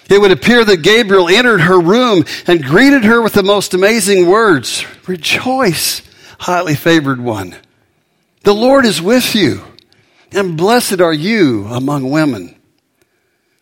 It 0.08 0.20
would 0.20 0.32
appear 0.32 0.64
that 0.64 0.82
Gabriel 0.82 1.28
entered 1.28 1.62
her 1.62 1.80
room 1.80 2.24
and 2.46 2.64
greeted 2.64 3.04
her 3.04 3.22
with 3.22 3.32
the 3.32 3.42
most 3.42 3.74
amazing 3.74 4.26
words 4.26 4.84
Rejoice, 5.06 6.02
highly 6.38 6.74
favored 6.74 7.20
one. 7.20 7.54
The 8.42 8.54
Lord 8.54 8.84
is 8.84 9.00
with 9.00 9.34
you, 9.34 9.62
and 10.32 10.56
blessed 10.56 11.00
are 11.00 11.12
you 11.12 11.66
among 11.66 12.10
women. 12.10 12.54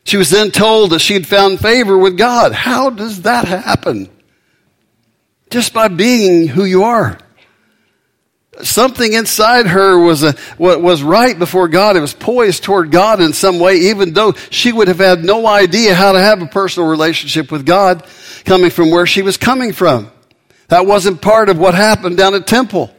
She 0.04 0.16
was 0.16 0.30
then 0.30 0.50
told 0.50 0.90
that 0.90 1.00
she 1.00 1.14
had 1.14 1.26
found 1.26 1.60
favor 1.60 1.96
with 1.96 2.18
God. 2.18 2.52
How 2.52 2.90
does 2.90 3.22
that 3.22 3.46
happen? 3.46 4.08
Just 5.50 5.72
by 5.72 5.88
being 5.88 6.48
who 6.48 6.64
you 6.64 6.82
are. 6.82 7.18
Something 8.60 9.14
inside 9.14 9.66
her 9.66 9.98
was, 9.98 10.22
a, 10.22 10.34
was 10.58 11.02
right 11.02 11.38
before 11.38 11.68
God. 11.68 11.96
It 11.96 12.00
was 12.00 12.12
poised 12.12 12.62
toward 12.62 12.90
God 12.90 13.20
in 13.20 13.32
some 13.32 13.58
way, 13.58 13.76
even 13.76 14.12
though 14.12 14.32
she 14.50 14.72
would 14.72 14.88
have 14.88 14.98
had 14.98 15.24
no 15.24 15.46
idea 15.46 15.94
how 15.94 16.12
to 16.12 16.20
have 16.20 16.42
a 16.42 16.46
personal 16.46 16.88
relationship 16.88 17.50
with 17.50 17.64
God 17.64 18.06
coming 18.44 18.70
from 18.70 18.90
where 18.90 19.06
she 19.06 19.22
was 19.22 19.38
coming 19.38 19.72
from. 19.72 20.12
That 20.68 20.86
wasn't 20.86 21.22
part 21.22 21.48
of 21.48 21.58
what 21.58 21.74
happened 21.74 22.18
down 22.18 22.34
at 22.34 22.46
Temple. 22.46 22.94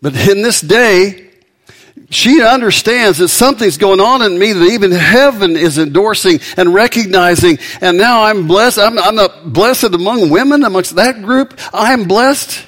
But 0.00 0.14
in 0.28 0.42
this 0.42 0.60
day, 0.60 1.30
she 2.10 2.42
understands 2.42 3.18
that 3.18 3.28
something's 3.28 3.76
going 3.76 4.00
on 4.00 4.22
in 4.22 4.38
me 4.38 4.52
that 4.52 4.64
even 4.64 4.92
heaven 4.92 5.56
is 5.56 5.76
endorsing 5.78 6.40
and 6.56 6.72
recognizing. 6.72 7.58
And 7.80 7.98
now 7.98 8.22
I'm 8.24 8.46
blessed. 8.46 8.78
I'm, 8.78 8.98
I'm 8.98 9.14
not 9.14 9.52
blessed 9.52 9.92
among 9.94 10.30
women, 10.30 10.64
amongst 10.64 10.96
that 10.96 11.22
group. 11.22 11.58
I'm 11.72 12.04
blessed. 12.04 12.64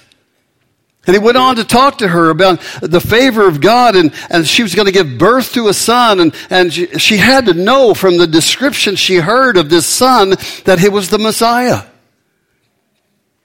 And 1.06 1.16
he 1.16 1.18
went 1.18 1.38
on 1.38 1.56
to 1.56 1.64
talk 1.64 1.98
to 1.98 2.08
her 2.08 2.28
about 2.28 2.60
the 2.82 3.00
favor 3.00 3.48
of 3.48 3.60
God 3.60 3.96
and, 3.96 4.12
and 4.28 4.46
she 4.46 4.62
was 4.62 4.74
going 4.74 4.86
to 4.86 4.92
give 4.92 5.18
birth 5.18 5.54
to 5.54 5.68
a 5.68 5.74
son. 5.74 6.20
And, 6.20 6.34
and 6.50 6.72
she, 6.72 6.86
she 6.98 7.16
had 7.16 7.46
to 7.46 7.54
know 7.54 7.94
from 7.94 8.18
the 8.18 8.26
description 8.26 8.96
she 8.96 9.16
heard 9.16 9.56
of 9.56 9.70
this 9.70 9.86
son 9.86 10.30
that 10.64 10.78
he 10.78 10.88
was 10.88 11.08
the 11.08 11.18
Messiah. 11.18 11.84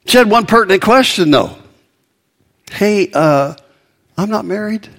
She 0.05 0.17
had 0.17 0.29
one 0.29 0.45
pertinent 0.45 0.81
question 0.81 1.31
though. 1.31 1.57
Hey, 2.71 3.09
uh, 3.13 3.55
I'm 4.17 4.29
not 4.29 4.45
married. 4.45 4.89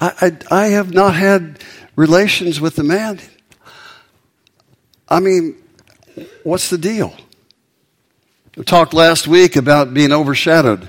I, 0.00 0.36
I, 0.50 0.62
I 0.62 0.66
have 0.68 0.92
not 0.92 1.14
had 1.14 1.62
relations 1.96 2.60
with 2.60 2.76
the 2.76 2.84
man. 2.84 3.20
I 5.08 5.20
mean, 5.20 5.56
what's 6.42 6.70
the 6.70 6.78
deal? 6.78 7.14
We 8.58 8.64
talked 8.64 8.92
last 8.92 9.28
week 9.28 9.54
about 9.54 9.94
being 9.94 10.10
overshadowed. 10.10 10.88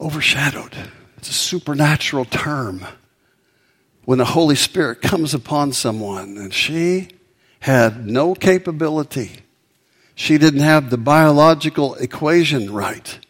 Overshadowed. 0.00 0.76
It's 1.16 1.30
a 1.30 1.32
supernatural 1.32 2.24
term. 2.24 2.84
When 4.04 4.18
the 4.18 4.24
Holy 4.24 4.56
Spirit 4.56 5.00
comes 5.00 5.32
upon 5.32 5.72
someone 5.72 6.38
and 6.38 6.52
she 6.52 7.10
had 7.60 8.04
no 8.04 8.34
capability, 8.34 9.42
she 10.16 10.38
didn't 10.38 10.62
have 10.62 10.90
the 10.90 10.98
biological 10.98 11.94
equation 11.94 12.72
right, 12.72 13.20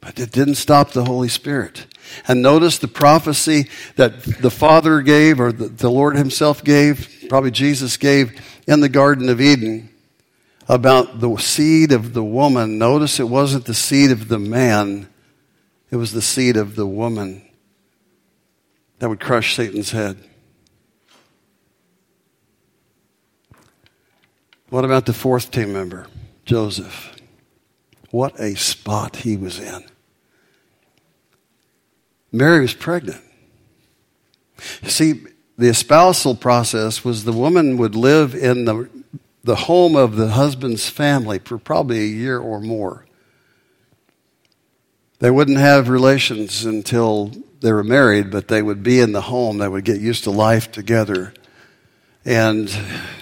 but 0.00 0.18
it 0.18 0.32
didn't 0.32 0.54
stop 0.54 0.92
the 0.92 1.04
Holy 1.04 1.28
Spirit. 1.28 1.84
And 2.26 2.40
notice 2.40 2.78
the 2.78 2.88
prophecy 2.88 3.68
that 3.96 4.22
the 4.22 4.50
Father 4.50 5.02
gave, 5.02 5.38
or 5.38 5.52
the 5.52 5.90
Lord 5.90 6.16
Himself 6.16 6.64
gave, 6.64 7.26
probably 7.28 7.50
Jesus 7.50 7.98
gave 7.98 8.40
in 8.66 8.80
the 8.80 8.88
Garden 8.88 9.28
of 9.28 9.38
Eden 9.38 9.90
about 10.68 11.20
the 11.20 11.36
seed 11.36 11.92
of 11.92 12.12
the 12.14 12.24
woman, 12.24 12.78
notice 12.78 13.20
it 13.20 13.28
wasn't 13.28 13.64
the 13.64 13.74
seed 13.74 14.10
of 14.10 14.28
the 14.28 14.38
man, 14.38 15.08
it 15.90 15.96
was 15.96 16.12
the 16.12 16.22
seed 16.22 16.56
of 16.56 16.76
the 16.76 16.86
woman 16.86 17.42
that 18.98 19.08
would 19.08 19.20
crush 19.20 19.56
Satan's 19.56 19.90
head. 19.90 20.16
What 24.70 24.84
about 24.84 25.04
the 25.04 25.12
fourth 25.12 25.50
team 25.50 25.72
member, 25.72 26.06
Joseph? 26.44 27.14
What 28.10 28.38
a 28.40 28.54
spot 28.54 29.16
he 29.16 29.36
was 29.36 29.58
in. 29.58 29.84
Mary 32.30 32.60
was 32.60 32.72
pregnant. 32.72 33.20
See, 34.84 35.24
the 35.58 35.68
espousal 35.68 36.34
process 36.34 37.04
was 37.04 37.24
the 37.24 37.32
woman 37.32 37.76
would 37.76 37.94
live 37.94 38.34
in 38.34 38.64
the 38.64 38.88
the 39.44 39.56
home 39.56 39.96
of 39.96 40.16
the 40.16 40.28
husband's 40.28 40.88
family 40.88 41.38
for 41.38 41.58
probably 41.58 42.00
a 42.00 42.06
year 42.06 42.38
or 42.38 42.60
more. 42.60 43.06
They 45.18 45.30
wouldn't 45.30 45.58
have 45.58 45.88
relations 45.88 46.64
until 46.64 47.32
they 47.60 47.72
were 47.72 47.84
married, 47.84 48.30
but 48.30 48.48
they 48.48 48.62
would 48.62 48.82
be 48.82 49.00
in 49.00 49.12
the 49.12 49.22
home. 49.22 49.58
They 49.58 49.68
would 49.68 49.84
get 49.84 50.00
used 50.00 50.24
to 50.24 50.30
life 50.30 50.72
together. 50.72 51.32
And 52.24 52.68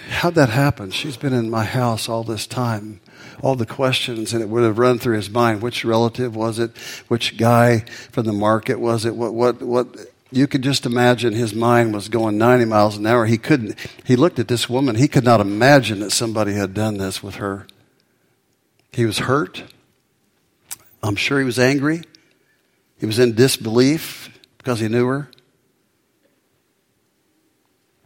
how'd 0.09 0.35
that 0.35 0.49
happen? 0.49 0.91
She's 0.91 1.17
been 1.17 1.33
in 1.33 1.49
my 1.49 1.63
house 1.63 2.09
all 2.09 2.23
this 2.23 2.47
time. 2.47 3.01
All 3.41 3.55
the 3.55 3.65
questions, 3.65 4.33
and 4.33 4.41
it 4.43 4.49
would 4.49 4.63
have 4.63 4.77
run 4.77 4.99
through 4.99 5.15
his 5.15 5.29
mind. 5.29 5.61
Which 5.61 5.83
relative 5.83 6.35
was 6.35 6.59
it? 6.59 6.77
Which 7.07 7.37
guy 7.37 7.79
from 8.11 8.25
the 8.25 8.33
market 8.33 8.79
was 8.79 9.05
it? 9.05 9.15
What, 9.15 9.33
what, 9.33 9.61
what, 9.61 9.95
you 10.31 10.47
could 10.47 10.61
just 10.61 10.85
imagine 10.85 11.33
his 11.33 11.53
mind 11.53 11.93
was 11.93 12.07
going 12.07 12.37
90 12.37 12.65
miles 12.65 12.97
an 12.97 13.05
hour. 13.05 13.25
He 13.25 13.37
couldn't, 13.37 13.77
he 14.05 14.15
looked 14.15 14.39
at 14.39 14.47
this 14.47 14.69
woman. 14.69 14.95
He 14.95 15.07
could 15.07 15.25
not 15.25 15.41
imagine 15.41 15.99
that 15.99 16.11
somebody 16.11 16.53
had 16.53 16.73
done 16.73 16.97
this 16.97 17.21
with 17.21 17.35
her. 17.35 17.67
He 18.93 19.05
was 19.05 19.19
hurt. 19.19 19.63
I'm 21.03 21.15
sure 21.15 21.39
he 21.39 21.45
was 21.45 21.59
angry. 21.59 22.01
He 22.97 23.05
was 23.05 23.19
in 23.19 23.35
disbelief 23.35 24.39
because 24.57 24.79
he 24.79 24.87
knew 24.87 25.07
her. 25.07 25.29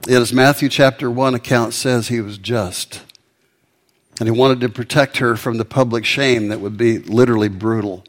Yet, 0.08 0.22
as 0.22 0.34
Matthew 0.34 0.70
chapter 0.70 1.10
1 1.10 1.34
account 1.34 1.74
says, 1.74 2.08
he 2.08 2.22
was 2.22 2.38
just. 2.38 3.02
And 4.20 4.30
he 4.30 4.32
wanted 4.32 4.62
to 4.62 4.70
protect 4.70 5.18
her 5.18 5.36
from 5.36 5.58
the 5.58 5.66
public 5.66 6.06
shame 6.06 6.48
that 6.48 6.62
would 6.62 6.78
be 6.78 7.00
literally 7.00 7.50
brutal. 7.50 8.04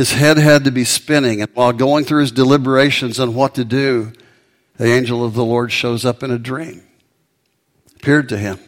His 0.00 0.12
head 0.12 0.38
had 0.38 0.64
to 0.64 0.70
be 0.70 0.84
spinning, 0.84 1.42
and 1.42 1.50
while 1.52 1.74
going 1.74 2.06
through 2.06 2.22
his 2.22 2.32
deliberations 2.32 3.20
on 3.20 3.34
what 3.34 3.54
to 3.56 3.66
do, 3.66 4.14
the 4.78 4.90
angel 4.90 5.22
of 5.22 5.34
the 5.34 5.44
Lord 5.44 5.70
shows 5.70 6.06
up 6.06 6.22
in 6.22 6.30
a 6.30 6.38
dream, 6.38 6.82
appeared 7.96 8.26
to 8.30 8.38
him. 8.38 8.58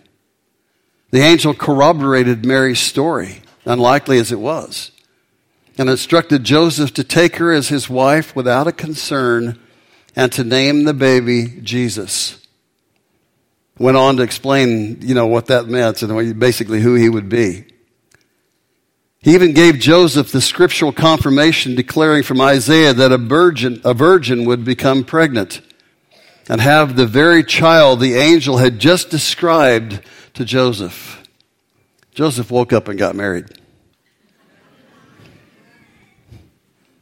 The 1.10 1.22
angel 1.22 1.54
corroborated 1.54 2.44
Mary's 2.44 2.80
story, 2.80 3.40
unlikely 3.64 4.18
as 4.18 4.30
it 4.30 4.40
was, 4.40 4.90
and 5.78 5.88
instructed 5.88 6.44
Joseph 6.44 6.92
to 6.92 7.02
take 7.02 7.36
her 7.36 7.50
as 7.50 7.70
his 7.70 7.88
wife 7.88 8.36
without 8.36 8.66
a 8.66 8.70
concern 8.72 9.58
and 10.14 10.30
to 10.32 10.44
name 10.44 10.84
the 10.84 10.92
baby 10.92 11.60
Jesus. 11.62 12.46
Went 13.78 13.96
on 13.96 14.18
to 14.18 14.22
explain, 14.22 14.98
you 15.00 15.14
know, 15.14 15.28
what 15.28 15.46
that 15.46 15.66
meant 15.66 16.02
and 16.02 16.38
basically 16.38 16.82
who 16.82 16.94
he 16.94 17.08
would 17.08 17.30
be. 17.30 17.71
He 19.22 19.34
even 19.34 19.52
gave 19.52 19.78
Joseph 19.78 20.32
the 20.32 20.40
scriptural 20.40 20.92
confirmation 20.92 21.76
declaring 21.76 22.24
from 22.24 22.40
Isaiah 22.40 22.92
that 22.92 23.12
a 23.12 23.18
virgin, 23.18 23.80
a 23.84 23.94
virgin 23.94 24.44
would 24.46 24.64
become 24.64 25.04
pregnant 25.04 25.60
and 26.48 26.60
have 26.60 26.96
the 26.96 27.06
very 27.06 27.44
child 27.44 28.00
the 28.00 28.14
angel 28.14 28.56
had 28.56 28.80
just 28.80 29.10
described 29.10 30.00
to 30.34 30.44
Joseph. 30.44 31.22
Joseph 32.10 32.50
woke 32.50 32.72
up 32.72 32.88
and 32.88 32.98
got 32.98 33.14
married. 33.14 33.46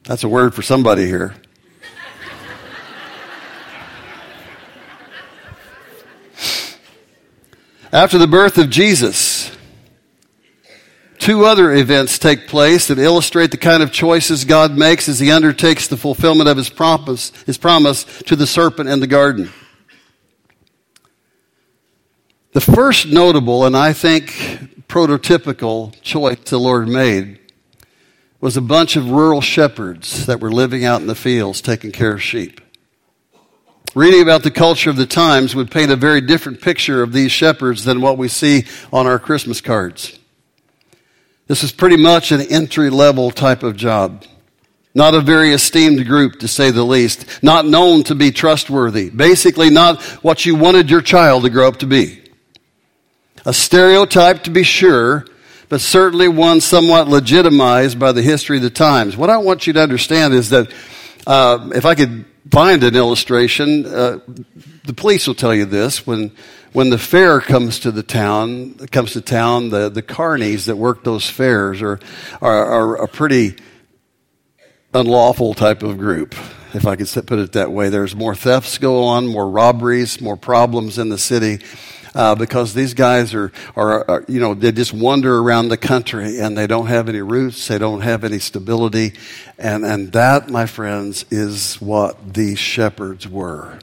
That's 0.04 0.22
a 0.22 0.28
word 0.28 0.54
for 0.54 0.60
somebody 0.60 1.06
here. 1.06 1.34
After 7.92 8.18
the 8.18 8.28
birth 8.28 8.58
of 8.58 8.68
Jesus, 8.68 9.29
Two 11.20 11.44
other 11.44 11.70
events 11.74 12.18
take 12.18 12.48
place 12.48 12.88
that 12.88 12.98
illustrate 12.98 13.50
the 13.50 13.58
kind 13.58 13.82
of 13.82 13.92
choices 13.92 14.46
God 14.46 14.72
makes 14.72 15.06
as 15.06 15.20
he 15.20 15.30
undertakes 15.30 15.86
the 15.86 15.98
fulfillment 15.98 16.48
of 16.48 16.56
his 16.56 16.70
promise, 16.70 17.30
his 17.44 17.58
promise 17.58 18.04
to 18.22 18.34
the 18.34 18.46
serpent 18.46 18.88
in 18.88 19.00
the 19.00 19.06
garden. 19.06 19.50
The 22.52 22.62
first 22.62 23.06
notable 23.06 23.66
and 23.66 23.76
I 23.76 23.92
think 23.92 24.86
prototypical 24.88 25.94
choice 26.00 26.38
the 26.46 26.58
Lord 26.58 26.88
made 26.88 27.38
was 28.40 28.56
a 28.56 28.62
bunch 28.62 28.96
of 28.96 29.10
rural 29.10 29.42
shepherds 29.42 30.24
that 30.24 30.40
were 30.40 30.50
living 30.50 30.86
out 30.86 31.02
in 31.02 31.06
the 31.06 31.14
fields 31.14 31.60
taking 31.60 31.92
care 31.92 32.14
of 32.14 32.22
sheep. 32.22 32.62
Reading 33.94 34.22
about 34.22 34.42
the 34.42 34.50
culture 34.50 34.88
of 34.88 34.96
the 34.96 35.04
times 35.04 35.54
would 35.54 35.70
paint 35.70 35.90
a 35.90 35.96
very 35.96 36.22
different 36.22 36.62
picture 36.62 37.02
of 37.02 37.12
these 37.12 37.30
shepherds 37.30 37.84
than 37.84 38.00
what 38.00 38.16
we 38.16 38.28
see 38.28 38.64
on 38.90 39.06
our 39.06 39.18
Christmas 39.18 39.60
cards. 39.60 40.19
This 41.50 41.64
is 41.64 41.72
pretty 41.72 41.96
much 41.96 42.30
an 42.30 42.42
entry 42.42 42.90
level 42.90 43.32
type 43.32 43.64
of 43.64 43.74
job. 43.74 44.22
Not 44.94 45.14
a 45.14 45.20
very 45.20 45.50
esteemed 45.50 46.06
group, 46.06 46.38
to 46.38 46.46
say 46.46 46.70
the 46.70 46.84
least. 46.84 47.42
Not 47.42 47.66
known 47.66 48.04
to 48.04 48.14
be 48.14 48.30
trustworthy. 48.30 49.10
Basically, 49.10 49.68
not 49.68 50.00
what 50.22 50.46
you 50.46 50.54
wanted 50.54 50.88
your 50.88 51.00
child 51.00 51.42
to 51.42 51.50
grow 51.50 51.66
up 51.66 51.78
to 51.78 51.88
be. 51.88 52.22
A 53.44 53.52
stereotype, 53.52 54.44
to 54.44 54.50
be 54.50 54.62
sure, 54.62 55.26
but 55.68 55.80
certainly 55.80 56.28
one 56.28 56.60
somewhat 56.60 57.08
legitimized 57.08 57.98
by 57.98 58.12
the 58.12 58.22
history 58.22 58.58
of 58.58 58.62
the 58.62 58.70
times. 58.70 59.16
What 59.16 59.28
I 59.28 59.38
want 59.38 59.66
you 59.66 59.72
to 59.72 59.82
understand 59.82 60.34
is 60.34 60.50
that 60.50 60.72
uh, 61.26 61.70
if 61.74 61.84
I 61.84 61.96
could 61.96 62.26
find 62.50 62.82
an 62.82 62.96
illustration, 62.96 63.86
uh, 63.86 64.20
the 64.84 64.94
police 64.94 65.26
will 65.26 65.34
tell 65.34 65.54
you 65.54 65.64
this 65.64 66.06
when 66.06 66.32
when 66.72 66.90
the 66.90 66.98
fair 66.98 67.40
comes 67.40 67.80
to 67.80 67.90
the 67.90 68.02
town 68.02 68.74
comes 68.88 69.12
to 69.12 69.20
town 69.20 69.70
the 69.70 69.88
the 69.88 70.02
carnies 70.02 70.66
that 70.66 70.76
work 70.76 71.04
those 71.04 71.28
fairs 71.28 71.82
are 71.82 71.98
are, 72.40 72.66
are 72.66 72.96
a 73.02 73.08
pretty 73.08 73.56
unlawful 74.94 75.54
type 75.54 75.82
of 75.82 75.98
group 75.98 76.34
if 76.72 76.86
I 76.86 76.96
could 76.96 77.08
put 77.26 77.38
it 77.38 77.52
that 77.52 77.72
way. 77.72 77.88
There's 77.88 78.14
more 78.14 78.34
thefts 78.34 78.78
go 78.78 79.04
on, 79.04 79.26
more 79.26 79.48
robberies, 79.48 80.20
more 80.20 80.36
problems 80.36 80.98
in 80.98 81.08
the 81.08 81.18
city 81.18 81.58
uh, 82.14 82.34
because 82.34 82.74
these 82.74 82.94
guys 82.94 83.34
are, 83.34 83.52
are, 83.76 84.08
are, 84.10 84.24
you 84.28 84.40
know, 84.40 84.54
they 84.54 84.72
just 84.72 84.92
wander 84.92 85.38
around 85.38 85.68
the 85.68 85.76
country 85.76 86.40
and 86.40 86.56
they 86.56 86.66
don't 86.66 86.86
have 86.86 87.08
any 87.08 87.20
roots, 87.20 87.68
they 87.68 87.78
don't 87.78 88.00
have 88.00 88.24
any 88.24 88.38
stability. 88.38 89.12
And, 89.58 89.84
and 89.84 90.12
that, 90.12 90.48
my 90.48 90.66
friends, 90.66 91.24
is 91.30 91.80
what 91.80 92.34
these 92.34 92.58
shepherds 92.58 93.28
were. 93.28 93.78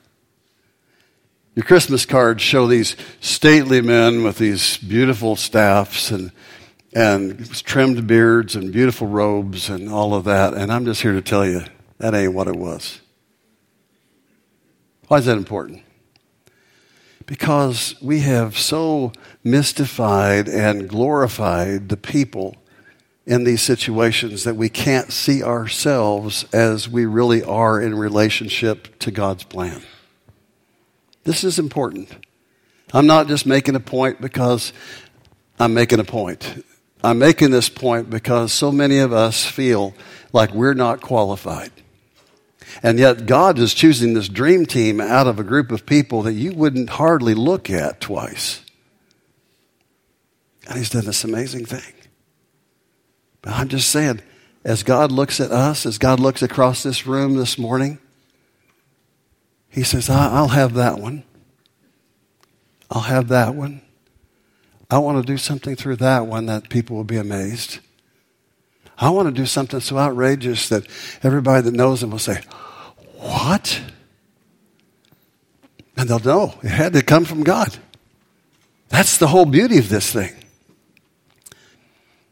Your 1.56 1.66
Christmas 1.66 2.06
cards 2.06 2.44
show 2.44 2.68
these 2.68 2.96
stately 3.20 3.82
men 3.82 4.24
with 4.24 4.38
these 4.38 4.78
beautiful 4.78 5.36
staffs 5.36 6.12
and, 6.12 6.32
and 6.94 7.50
trimmed 7.64 8.06
beards 8.06 8.56
and 8.56 8.72
beautiful 8.72 9.08
robes 9.08 9.70
and 9.70 9.90
all 9.90 10.14
of 10.14 10.26
that. 10.26 10.54
And 10.54 10.72
I'm 10.72 10.86
just 10.86 11.02
here 11.02 11.14
to 11.14 11.22
tell 11.22 11.48
you 11.48 11.64
that 11.98 12.14
ain't 12.14 12.34
what 12.34 12.48
it 12.48 12.56
was. 12.56 13.02
Why 15.08 15.18
is 15.18 15.26
that 15.26 15.38
important? 15.38 15.82
Because 17.28 17.94
we 18.02 18.22
have 18.22 18.58
so 18.58 19.12
mystified 19.44 20.48
and 20.48 20.90
glorified 20.90 21.90
the 21.90 21.98
people 21.98 22.56
in 23.28 23.44
these 23.44 23.62
situations 23.62 24.46
that 24.46 24.56
we 24.56 24.70
can't 24.70 25.12
see 25.12 25.44
ourselves 25.44 26.46
as 26.54 26.90
we 26.90 27.06
really 27.06 27.44
are 27.44 27.80
in 27.80 27.94
relationship 27.94 28.98
to 29.00 29.12
God's 29.12 29.44
plan. 29.44 29.84
This 31.26 31.44
is 31.44 31.60
important. 31.60 32.26
I'm 32.94 33.06
not 33.06 33.28
just 33.28 33.46
making 33.46 33.76
a 33.76 33.82
point 33.82 34.22
because 34.22 34.72
I'm 35.60 35.74
making 35.74 36.00
a 36.00 36.06
point. 36.06 36.64
I'm 37.04 37.20
making 37.20 37.52
this 37.52 37.68
point 37.68 38.10
because 38.10 38.54
so 38.54 38.72
many 38.72 39.00
of 39.00 39.12
us 39.12 39.46
feel 39.46 39.94
like 40.32 40.54
we're 40.54 40.74
not 40.74 41.02
qualified. 41.02 41.72
And 42.84 43.00
yet, 43.00 43.26
God 43.26 43.58
is 43.60 43.74
choosing 43.74 44.14
this 44.14 44.30
dream 44.30 44.66
team 44.66 45.02
out 45.02 45.28
of 45.28 45.40
a 45.40 45.44
group 45.44 45.72
of 45.72 45.86
people 45.86 46.22
that 46.24 46.34
you 46.34 46.54
wouldn't 46.54 46.92
hardly 46.92 47.34
look 47.34 47.70
at 47.70 48.02
twice. 48.02 48.62
And 50.68 50.78
He's 50.78 50.90
done 50.90 51.06
this 51.06 51.24
amazing 51.24 51.66
thing. 51.66 51.94
But 53.42 53.54
I'm 53.54 53.68
just 53.68 53.90
saying, 53.90 54.22
as 54.64 54.84
God 54.84 55.12
looks 55.12 55.40
at 55.40 55.52
us, 55.52 55.86
as 55.86 55.98
God 55.98 56.20
looks 56.20 56.42
across 56.42 56.84
this 56.84 57.08
room 57.08 57.36
this 57.36 57.58
morning, 57.58 58.00
He 59.70 59.84
says, 59.84 60.10
I'll 60.10 60.50
have 60.50 60.74
that 60.76 61.00
one. 61.00 61.24
I'll 62.92 63.02
have 63.02 63.28
that 63.30 63.56
one. 63.56 63.82
I 64.90 65.00
want 65.00 65.26
to 65.26 65.32
do 65.32 65.38
something 65.38 65.76
through 65.76 65.98
that 65.98 66.28
one 66.28 66.46
that 66.46 66.70
people 66.70 66.96
will 66.96 67.04
be 67.04 67.18
amazed. 67.18 67.80
I 68.98 69.10
want 69.10 69.28
to 69.28 69.34
do 69.34 69.46
something 69.46 69.80
so 69.80 69.98
outrageous 69.98 70.70
that 70.70 70.88
everybody 71.24 71.62
that 71.64 71.74
knows 71.74 72.02
him 72.02 72.12
will 72.12 72.20
say, 72.20 72.42
What? 73.28 73.82
And 75.98 76.08
they'll 76.08 76.20
know 76.20 76.54
it 76.64 76.70
had 76.70 76.94
to 76.94 77.02
come 77.02 77.26
from 77.26 77.44
God. 77.44 77.76
That's 78.88 79.18
the 79.18 79.28
whole 79.28 79.46
beauty 79.46 79.80
of 79.80 79.90
this 79.90 80.12
thing. 80.12 80.34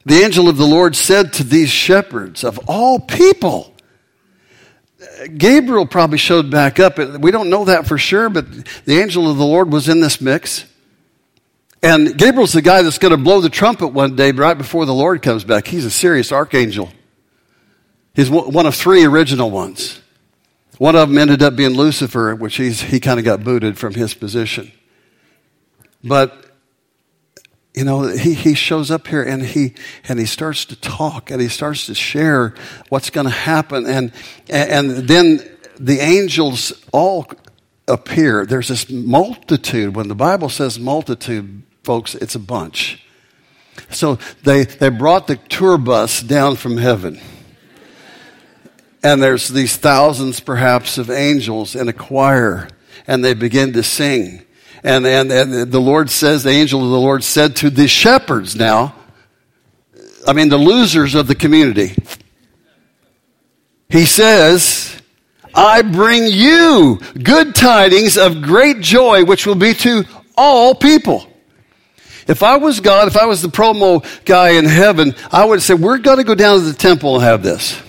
The 0.05 0.23
angel 0.23 0.47
of 0.47 0.55
the 0.55 0.65
Lord 0.65 0.95
said 0.95 1.33
to 1.33 1.43
these 1.43 1.69
shepherds, 1.69 2.43
of 2.43 2.59
all 2.69 2.99
people, 2.99 3.73
Gabriel 5.35 5.85
probably 5.85 6.17
showed 6.17 6.49
back 6.49 6.79
up. 6.79 6.97
We 6.97 7.31
don't 7.31 7.49
know 7.49 7.65
that 7.65 7.87
for 7.87 7.97
sure, 7.97 8.29
but 8.29 8.45
the 8.85 8.99
angel 8.99 9.29
of 9.29 9.37
the 9.37 9.45
Lord 9.45 9.73
was 9.73 9.89
in 9.89 9.99
this 9.99 10.21
mix. 10.21 10.63
And 11.83 12.17
Gabriel's 12.17 12.53
the 12.53 12.61
guy 12.61 12.83
that's 12.83 12.99
going 12.99 13.11
to 13.11 13.17
blow 13.17 13.41
the 13.41 13.49
trumpet 13.49 13.87
one 13.89 14.15
day 14.15 14.31
right 14.31 14.57
before 14.57 14.85
the 14.85 14.93
Lord 14.93 15.21
comes 15.21 15.43
back. 15.43 15.67
He's 15.67 15.85
a 15.85 15.91
serious 15.91 16.31
archangel. 16.31 16.89
He's 18.13 18.29
one 18.29 18.65
of 18.65 18.75
three 18.75 19.03
original 19.03 19.51
ones. 19.51 20.01
One 20.77 20.95
of 20.95 21.09
them 21.09 21.17
ended 21.17 21.41
up 21.41 21.55
being 21.55 21.71
Lucifer, 21.71 22.35
which 22.35 22.57
he's, 22.57 22.81
he 22.81 22.99
kind 22.99 23.19
of 23.19 23.25
got 23.25 23.43
booted 23.43 23.77
from 23.77 23.93
his 23.93 24.13
position. 24.13 24.71
But, 26.03 26.45
you 27.73 27.83
know, 27.83 28.03
he, 28.03 28.33
he 28.33 28.53
shows 28.53 28.91
up 28.91 29.07
here 29.07 29.23
and 29.23 29.43
he, 29.43 29.73
and 30.07 30.19
he 30.19 30.25
starts 30.25 30.65
to 30.65 30.75
talk 30.75 31.31
and 31.31 31.41
he 31.41 31.47
starts 31.47 31.85
to 31.87 31.95
share 31.95 32.53
what's 32.89 33.09
going 33.09 33.25
to 33.25 33.31
happen. 33.31 33.85
And, 33.85 34.11
and 34.49 34.91
then 35.07 35.39
the 35.79 35.99
angels 35.99 36.73
all 36.91 37.27
appear. 37.87 38.45
There's 38.45 38.67
this 38.67 38.89
multitude. 38.89 39.95
When 39.95 40.07
the 40.07 40.15
Bible 40.15 40.49
says 40.49 40.79
multitude, 40.79 41.63
folks, 41.83 42.15
it's 42.15 42.35
a 42.35 42.39
bunch. 42.39 43.01
So 43.89 44.15
they, 44.43 44.63
they 44.63 44.89
brought 44.89 45.27
the 45.27 45.35
tour 45.35 45.77
bus 45.77 46.21
down 46.21 46.55
from 46.55 46.77
heaven. 46.77 47.19
And 49.05 49.21
there's 49.21 49.49
these 49.49 49.77
thousands, 49.77 50.39
perhaps, 50.39 50.97
of 50.97 51.11
angels 51.11 51.75
in 51.75 51.87
a 51.87 51.93
choir, 51.93 52.67
and 53.05 53.23
they 53.23 53.35
begin 53.35 53.73
to 53.73 53.83
sing. 53.83 54.43
And, 54.83 55.05
and, 55.05 55.31
and 55.31 55.71
the 55.71 55.79
Lord 55.79 56.09
says, 56.09 56.41
the 56.41 56.49
angel 56.49 56.83
of 56.83 56.89
the 56.89 56.99
Lord 56.99 57.23
said 57.23 57.55
to 57.57 57.69
the 57.69 57.87
shepherds 57.87 58.55
now, 58.55 58.95
I 60.27 60.33
mean, 60.33 60.49
the 60.49 60.57
losers 60.57 61.13
of 61.13 61.27
the 61.27 61.35
community, 61.35 61.95
He 63.89 64.05
says, 64.05 64.99
I 65.53 65.83
bring 65.83 66.25
you 66.25 66.99
good 67.21 67.53
tidings 67.53 68.17
of 68.17 68.41
great 68.41 68.79
joy, 68.79 69.23
which 69.23 69.45
will 69.45 69.53
be 69.53 69.75
to 69.75 70.03
all 70.35 70.73
people. 70.73 71.31
If 72.27 72.41
I 72.41 72.57
was 72.57 72.79
God, 72.79 73.07
if 73.07 73.17
I 73.17 73.27
was 73.27 73.43
the 73.43 73.49
promo 73.49 74.03
guy 74.25 74.53
in 74.53 74.65
heaven, 74.65 75.13
I 75.31 75.45
would 75.45 75.61
say, 75.61 75.75
we're 75.75 75.99
going 75.99 76.17
to 76.17 76.23
go 76.23 76.33
down 76.33 76.57
to 76.57 76.65
the 76.65 76.73
temple 76.73 77.13
and 77.13 77.23
have 77.23 77.43
this. 77.43 77.79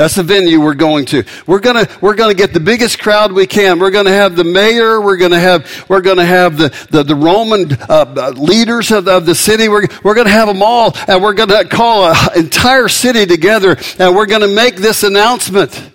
That's 0.00 0.14
the 0.14 0.22
venue 0.22 0.62
we're 0.62 0.72
going 0.72 1.04
to. 1.06 1.24
We're 1.46 1.60
gonna, 1.60 1.86
we're 2.00 2.14
gonna 2.14 2.32
get 2.32 2.54
the 2.54 2.60
biggest 2.60 3.02
crowd 3.02 3.32
we 3.32 3.46
can. 3.46 3.78
We're 3.78 3.90
gonna 3.90 4.08
have 4.08 4.34
the 4.34 4.44
mayor. 4.44 4.98
We're 4.98 5.18
gonna 5.18 5.38
have, 5.38 5.84
we're 5.90 6.00
gonna 6.00 6.24
have 6.24 6.56
the, 6.56 6.70
the, 6.90 7.02
the 7.02 7.14
Roman 7.14 7.70
uh, 7.86 8.32
leaders 8.34 8.92
of, 8.92 9.06
of 9.06 9.26
the 9.26 9.34
city. 9.34 9.68
We're, 9.68 9.86
we're 10.02 10.14
gonna 10.14 10.30
have 10.30 10.48
them 10.48 10.62
all 10.62 10.96
and 11.06 11.22
we're 11.22 11.34
gonna 11.34 11.66
call 11.66 12.10
an 12.10 12.16
entire 12.34 12.88
city 12.88 13.26
together 13.26 13.76
and 13.98 14.16
we're 14.16 14.24
gonna 14.24 14.48
make 14.48 14.76
this 14.76 15.02
announcement. 15.02 15.90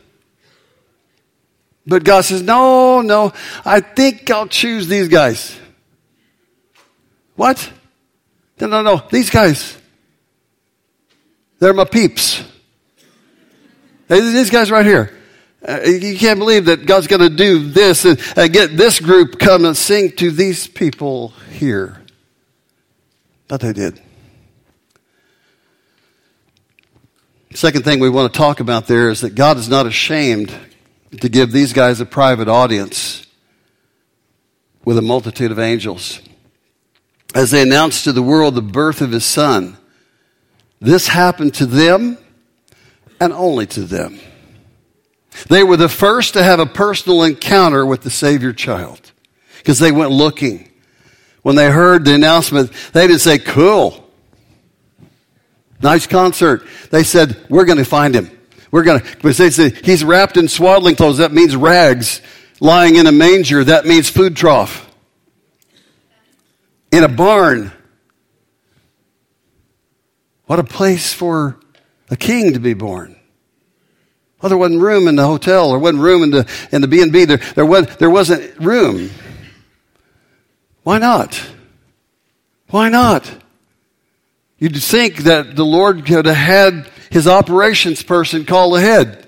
But 1.88 2.04
God 2.04 2.26
says, 2.26 2.44
no, 2.44 3.02
no, 3.02 3.34
I 3.66 3.80
think 3.80 4.30
I'll 4.30 4.48
choose 4.48 4.88
these 4.88 5.08
guys. 5.08 5.58
What? 7.36 7.72
No, 8.62 8.68
no, 8.68 8.84
no. 8.84 9.02
These 9.10 9.32
guys, 9.32 9.76
they're 11.58 11.74
my 11.74 11.86
peeps. 11.86 12.44
These 14.08 14.50
guys 14.50 14.72
right 14.72 14.86
here. 14.86 15.12
Uh, 15.68 15.82
you 15.82 16.18
can't 16.18 16.38
believe 16.38 16.66
that 16.66 16.86
God's 16.86 17.08
going 17.08 17.22
to 17.22 17.30
do 17.30 17.68
this 17.70 18.06
and, 18.06 18.22
and 18.36 18.54
get 18.54 18.78
this 18.78 19.00
group 19.00 19.40
come 19.40 19.66
and 19.66 19.76
sing 19.76 20.12
to 20.18 20.30
these 20.30 20.68
people 20.68 21.30
here. 21.50 22.04
But 23.48 23.62
they 23.62 23.74
did. 23.74 24.00
Second 27.56 27.84
thing 27.84 28.00
we 28.00 28.10
want 28.10 28.32
to 28.32 28.38
talk 28.38 28.60
about 28.60 28.86
there 28.86 29.10
is 29.10 29.22
that 29.22 29.34
God 29.34 29.58
is 29.58 29.70
not 29.70 29.88
ashamed 29.88 30.54
to 31.22 31.30
give 31.30 31.52
these 31.52 31.74
guys 31.74 32.00
a 32.00 32.06
private 32.06 32.48
audience 32.48 33.26
with 34.84 34.98
a 34.98 35.02
multitude 35.02 35.52
of 35.52 35.58
angels 35.58 36.22
as 37.34 37.52
they 37.52 37.62
announced 37.62 38.04
to 38.04 38.12
the 38.12 38.22
world 38.22 38.56
the 38.56 38.62
birth 38.62 39.02
of 39.02 39.12
his 39.12 39.26
son. 39.26 39.78
This 40.80 41.08
happened 41.08 41.54
to 41.56 41.66
them 41.66 42.18
and 43.20 43.34
only 43.34 43.66
to 43.68 43.82
them. 43.82 44.20
They 45.50 45.64
were 45.64 45.78
the 45.78 45.90
first 45.90 46.34
to 46.34 46.44
have 46.44 46.60
a 46.60 46.66
personal 46.66 47.24
encounter 47.24 47.86
with 47.86 48.02
the 48.02 48.10
Savior 48.10 48.54
child 48.54 49.12
because 49.58 49.80
they 49.80 49.92
went 49.92 50.12
looking. 50.12 50.72
When 51.42 51.56
they 51.56 51.70
heard 51.70 52.06
the 52.06 52.16
announcement, 52.16 52.72
they 52.94 53.08
didn't 53.08 53.22
say, 53.22 53.38
cool. 53.38 54.10
Nice 55.82 56.08
concert. 56.08 56.64
They 56.90 57.04
said, 57.04 57.38
we're 57.50 57.66
going 57.66 57.78
to 57.78 57.86
find 57.86 58.16
him. 58.16 58.32
We're 58.72 58.84
going 58.84 59.02
to, 59.02 59.16
because 59.18 59.38
they 59.38 59.52
said, 59.52 59.86
he's 59.86 60.04
wrapped 60.04 60.38
in 60.38 60.48
swaddling 60.48 60.96
clothes. 60.96 61.20
That 61.20 61.32
means 61.32 61.56
rags. 61.56 62.22
Lying 62.60 62.96
in 62.96 63.06
a 63.06 63.12
manger. 63.12 63.64
That 63.64 63.86
means 63.86 64.10
food 64.10 64.36
trough 64.36 64.86
in 66.92 67.04
a 67.04 67.10
barn. 67.10 67.74
What 70.46 70.60
a 70.60 70.64
place 70.64 71.12
for 71.12 71.60
a 72.10 72.16
king 72.16 72.54
to 72.54 72.60
be 72.60 72.74
born. 72.74 73.16
Well, 74.42 74.50
there 74.50 74.58
wasn't 74.58 74.82
room 74.82 75.08
in 75.08 75.16
the 75.16 75.26
hotel. 75.26 75.70
There 75.70 75.80
wasn't 75.80 76.04
room 76.04 76.24
in 76.24 76.32
the, 76.32 76.50
in 76.72 76.82
the 76.82 76.88
B&B. 76.88 77.26
There, 77.26 77.38
there, 77.38 77.66
was, 77.66 77.96
there 77.98 78.10
wasn't 78.10 78.60
room. 78.60 79.10
Why 80.84 80.98
not? 80.98 81.42
Why 82.70 82.90
not? 82.90 83.32
You'd 84.60 84.76
think 84.76 85.18
that 85.24 85.56
the 85.56 85.66
Lord 85.66 86.06
could 86.06 86.26
have 86.26 86.36
had 86.36 86.90
his 87.10 87.28
operations 87.28 88.04
person 88.04 88.46
call 88.46 88.76
ahead. 88.76 89.26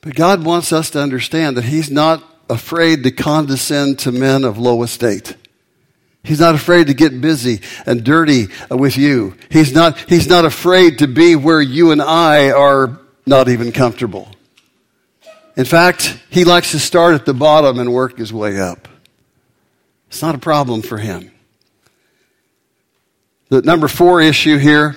But 0.00 0.14
God 0.16 0.44
wants 0.44 0.72
us 0.72 0.90
to 0.90 1.00
understand 1.00 1.56
that 1.56 1.64
He's 1.64 1.90
not 1.90 2.22
afraid 2.50 3.04
to 3.04 3.10
condescend 3.10 4.00
to 4.00 4.12
men 4.12 4.44
of 4.44 4.58
low 4.58 4.82
estate. 4.82 5.36
He's 6.24 6.40
not 6.40 6.54
afraid 6.54 6.86
to 6.86 6.94
get 6.94 7.20
busy 7.20 7.60
and 7.84 8.04
dirty 8.04 8.46
with 8.70 8.96
you. 8.96 9.36
He's 9.50 9.74
not, 9.74 9.98
he's 10.08 10.28
not 10.28 10.44
afraid 10.44 10.98
to 10.98 11.08
be 11.08 11.34
where 11.34 11.60
you 11.60 11.90
and 11.90 12.00
I 12.00 12.52
are 12.52 13.00
not 13.26 13.48
even 13.48 13.72
comfortable. 13.72 14.28
In 15.56 15.64
fact, 15.64 16.18
he 16.30 16.44
likes 16.44 16.70
to 16.70 16.78
start 16.78 17.14
at 17.14 17.26
the 17.26 17.34
bottom 17.34 17.78
and 17.78 17.92
work 17.92 18.18
his 18.18 18.32
way 18.32 18.58
up. 18.60 18.88
It's 20.08 20.22
not 20.22 20.34
a 20.34 20.38
problem 20.38 20.82
for 20.82 20.98
him. 20.98 21.30
The 23.48 23.62
number 23.62 23.88
four 23.88 24.20
issue 24.20 24.58
here 24.58 24.96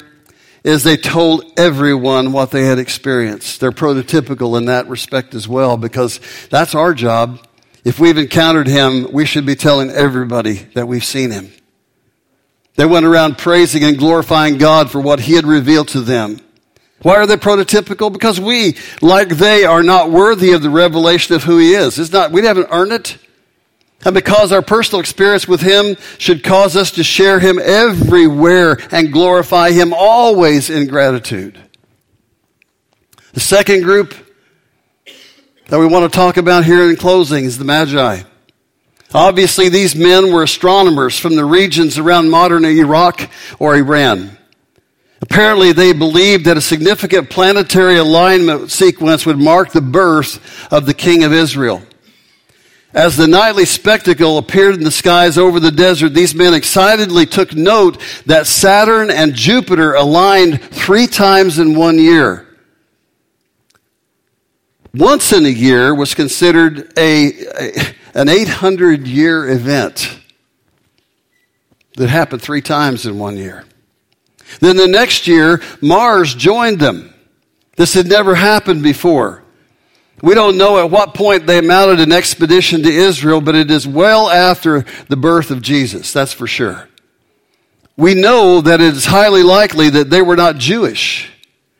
is 0.63 0.84
they 0.84 0.97
told 0.97 1.43
everyone 1.57 2.32
what 2.32 2.51
they 2.51 2.65
had 2.65 2.80
experienced. 2.80 3.59
They're 3.59 3.71
prototypical 3.71 4.57
in 4.57 4.65
that 4.65 4.88
respect 4.88 5.36
as 5.36 5.47
well 5.47 5.78
because 5.78 6.19
that's 6.49 6.73
our 6.73 6.93
job. 6.93 7.44
If 7.86 7.99
we've 7.99 8.17
encountered 8.17 8.67
him, 8.67 9.11
we 9.11 9.25
should 9.25 9.45
be 9.45 9.55
telling 9.55 9.91
everybody 9.91 10.55
that 10.73 10.88
we've 10.88 11.05
seen 11.05 11.29
him. 11.29 11.51
They 12.75 12.86
went 12.86 13.05
around 13.05 13.38
praising 13.38 13.83
and 13.83 13.97
glorifying 13.97 14.57
God 14.57 14.91
for 14.91 14.99
what 14.99 15.21
he 15.21 15.33
had 15.33 15.45
revealed 15.45 15.89
to 15.89 16.01
them. 16.01 16.41
Why 17.03 17.15
are 17.17 17.27
they 17.27 17.38
prototypical? 17.38 18.11
Because 18.11 18.39
we, 18.39 18.75
like 19.01 19.29
they, 19.29 19.63
are 19.63 19.83
not 19.83 20.09
worthy 20.09 20.51
of 20.53 20.63
the 20.63 20.71
revelation 20.71 21.36
of 21.36 21.43
who 21.43 21.59
he 21.59 21.73
is. 21.73 21.99
It's 21.99 22.11
not, 22.11 22.31
we 22.31 22.43
haven't 22.43 22.67
earned 22.71 22.91
it. 22.91 23.19
And 24.03 24.13
because 24.13 24.51
our 24.51 24.63
personal 24.63 24.99
experience 24.99 25.47
with 25.47 25.61
Him 25.61 25.95
should 26.17 26.43
cause 26.43 26.75
us 26.75 26.91
to 26.91 27.03
share 27.03 27.39
Him 27.39 27.59
everywhere 27.59 28.77
and 28.91 29.11
glorify 29.11 29.71
Him 29.71 29.93
always 29.95 30.69
in 30.69 30.88
gratitude. 30.88 31.59
The 33.33 33.39
second 33.39 33.81
group 33.81 34.13
that 35.68 35.80
we 35.80 35.88
want 35.88 36.11
to 36.11 36.16
talk 36.16 36.38
about 36.38 36.63
here 36.63 36.89
in 36.89 36.95
closing 36.95 37.45
is 37.45 37.57
the 37.57 37.66
Magi. 37.66 38.22
Obviously, 39.13 39.70
these 39.70 39.95
men 39.95 40.32
were 40.32 40.43
astronomers 40.43 41.18
from 41.18 41.36
the 41.36 41.45
regions 41.45 41.97
around 41.97 42.30
modern 42.30 42.66
Iraq 42.66 43.30
or 43.59 43.76
Iran. 43.76 44.38
Apparently, 45.22 45.72
they 45.72 45.93
believed 45.93 46.45
that 46.45 46.57
a 46.57 46.61
significant 46.61 47.30
planetary 47.30 47.97
alignment 47.97 48.70
sequence 48.70 49.26
would 49.26 49.39
mark 49.39 49.72
the 49.72 49.82
birth 49.82 50.72
of 50.72 50.86
the 50.86 50.93
King 50.93 51.24
of 51.24 51.34
Israel. 51.34 51.82
As 52.93 53.18
the 53.18 53.28
nightly 53.28 53.66
spectacle 53.66 54.38
appeared 54.38 54.76
in 54.76 54.84
the 54.84 54.91
skies 54.91 55.38
over 55.38 55.59
the 55.59 55.72
desert, 55.72 56.13
these 56.13 56.36
men 56.36 56.53
excitedly 56.53 57.26
took 57.26 57.53
note 57.55 57.99
that 58.26 58.47
Saturn 58.47 59.09
and 59.09 59.34
Jupiter 59.34 59.95
aligned 59.95 60.61
three 60.61 61.07
times 61.07 61.57
in 61.57 61.76
one 61.76 61.97
year. 61.97 62.45
Once 64.95 65.33
in 65.33 65.45
a 65.45 65.49
year 65.49 65.93
was 65.93 66.15
considered 66.15 66.93
a, 66.97 67.33
a 67.59 67.95
an 68.13 68.29
800 68.29 69.05
year 69.07 69.49
event 69.49 70.19
that 71.97 72.09
happened 72.09 72.41
three 72.41 72.61
times 72.61 73.05
in 73.05 73.19
one 73.19 73.35
year. 73.35 73.65
Then 74.61 74.77
the 74.77 74.87
next 74.87 75.27
year, 75.27 75.61
Mars 75.81 76.33
joined 76.33 76.79
them. 76.79 77.13
This 77.75 77.93
had 77.93 78.07
never 78.07 78.35
happened 78.35 78.83
before. 78.83 79.43
We 80.21 80.33
don't 80.33 80.57
know 80.57 80.79
at 80.79 80.89
what 80.89 81.13
point 81.13 81.45
they 81.45 81.59
mounted 81.59 81.99
an 81.99 82.13
expedition 82.13 82.83
to 82.83 82.89
Israel, 82.89 83.41
but 83.41 83.55
it 83.55 83.69
is 83.69 83.85
well 83.85 84.29
after 84.29 84.85
the 85.09 85.17
birth 85.17 85.51
of 85.51 85.61
Jesus, 85.61 86.13
that's 86.13 86.31
for 86.31 86.47
sure. 86.47 86.87
We 87.97 88.13
know 88.13 88.61
that 88.61 88.79
it 88.79 88.95
is 88.95 89.05
highly 89.05 89.43
likely 89.43 89.89
that 89.89 90.09
they 90.09 90.21
were 90.21 90.37
not 90.37 90.57
Jewish, 90.57 91.29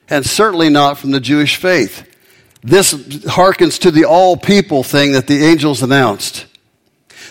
and 0.10 0.26
certainly 0.26 0.70
not 0.70 0.98
from 0.98 1.12
the 1.12 1.22
Jewish 1.22 1.56
faith. 1.56 2.06
This 2.66 2.96
harkens 2.96 3.80
to 3.82 3.92
the 3.92 4.06
all 4.06 4.36
people 4.36 4.82
thing 4.82 5.12
that 5.12 5.28
the 5.28 5.46
angels 5.46 5.84
announced. 5.84 6.48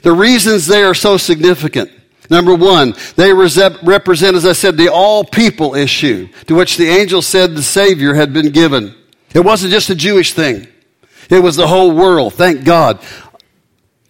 The 0.03 0.12
reasons 0.12 0.66
they 0.66 0.85
are 0.85 0.95
so 0.95 1.16
significant. 1.16 1.91
Number 2.30 2.55
one, 2.55 2.95
they 3.16 3.32
represent, 3.32 4.37
as 4.37 4.47
I 4.47 4.53
said, 4.53 4.76
the 4.76 4.93
all 4.93 5.24
people 5.24 5.74
issue 5.74 6.28
to 6.47 6.55
which 6.55 6.76
the 6.76 6.89
angel 6.89 7.20
said 7.20 7.57
the 7.57 7.64
Savior 7.64 8.14
had 8.14 8.32
been 8.32 8.51
given. 8.51 8.95
It 9.35 9.41
wasn't 9.41 9.72
just 9.72 9.91
a 9.91 9.97
Jewish 9.97 10.35
thing. 10.35 10.68
It 11.28 11.43
was 11.43 11.57
the 11.57 11.66
whole 11.66 11.91
world. 11.91 12.35
Thank 12.35 12.64
God. 12.64 13.01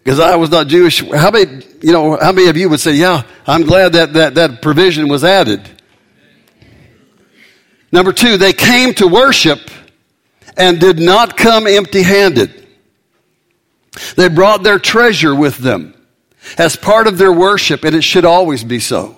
Because 0.04 0.20
I 0.20 0.36
was 0.36 0.50
not 0.50 0.66
Jewish. 0.66 1.00
How 1.00 1.30
many, 1.30 1.64
you 1.80 1.92
know, 1.92 2.18
how 2.20 2.32
many 2.32 2.48
of 2.48 2.56
you 2.58 2.68
would 2.68 2.80
say, 2.80 2.92
yeah, 2.92 3.22
I'm 3.46 3.62
glad 3.62 3.94
that, 3.94 4.12
that, 4.12 4.34
that 4.34 4.60
provision 4.60 5.08
was 5.08 5.24
added? 5.24 5.66
Number 7.90 8.12
two, 8.12 8.36
they 8.36 8.52
came 8.52 8.92
to 8.94 9.08
worship 9.08 9.70
and 10.56 10.80
did 10.80 10.98
not 10.98 11.36
come 11.36 11.66
empty 11.66 12.02
handed. 12.02 12.66
They 14.16 14.28
brought 14.28 14.62
their 14.62 14.78
treasure 14.78 15.34
with 15.34 15.58
them 15.58 15.94
as 16.58 16.76
part 16.76 17.06
of 17.06 17.18
their 17.18 17.32
worship, 17.32 17.84
and 17.84 17.94
it 17.94 18.02
should 18.02 18.24
always 18.24 18.64
be 18.64 18.80
so. 18.80 19.16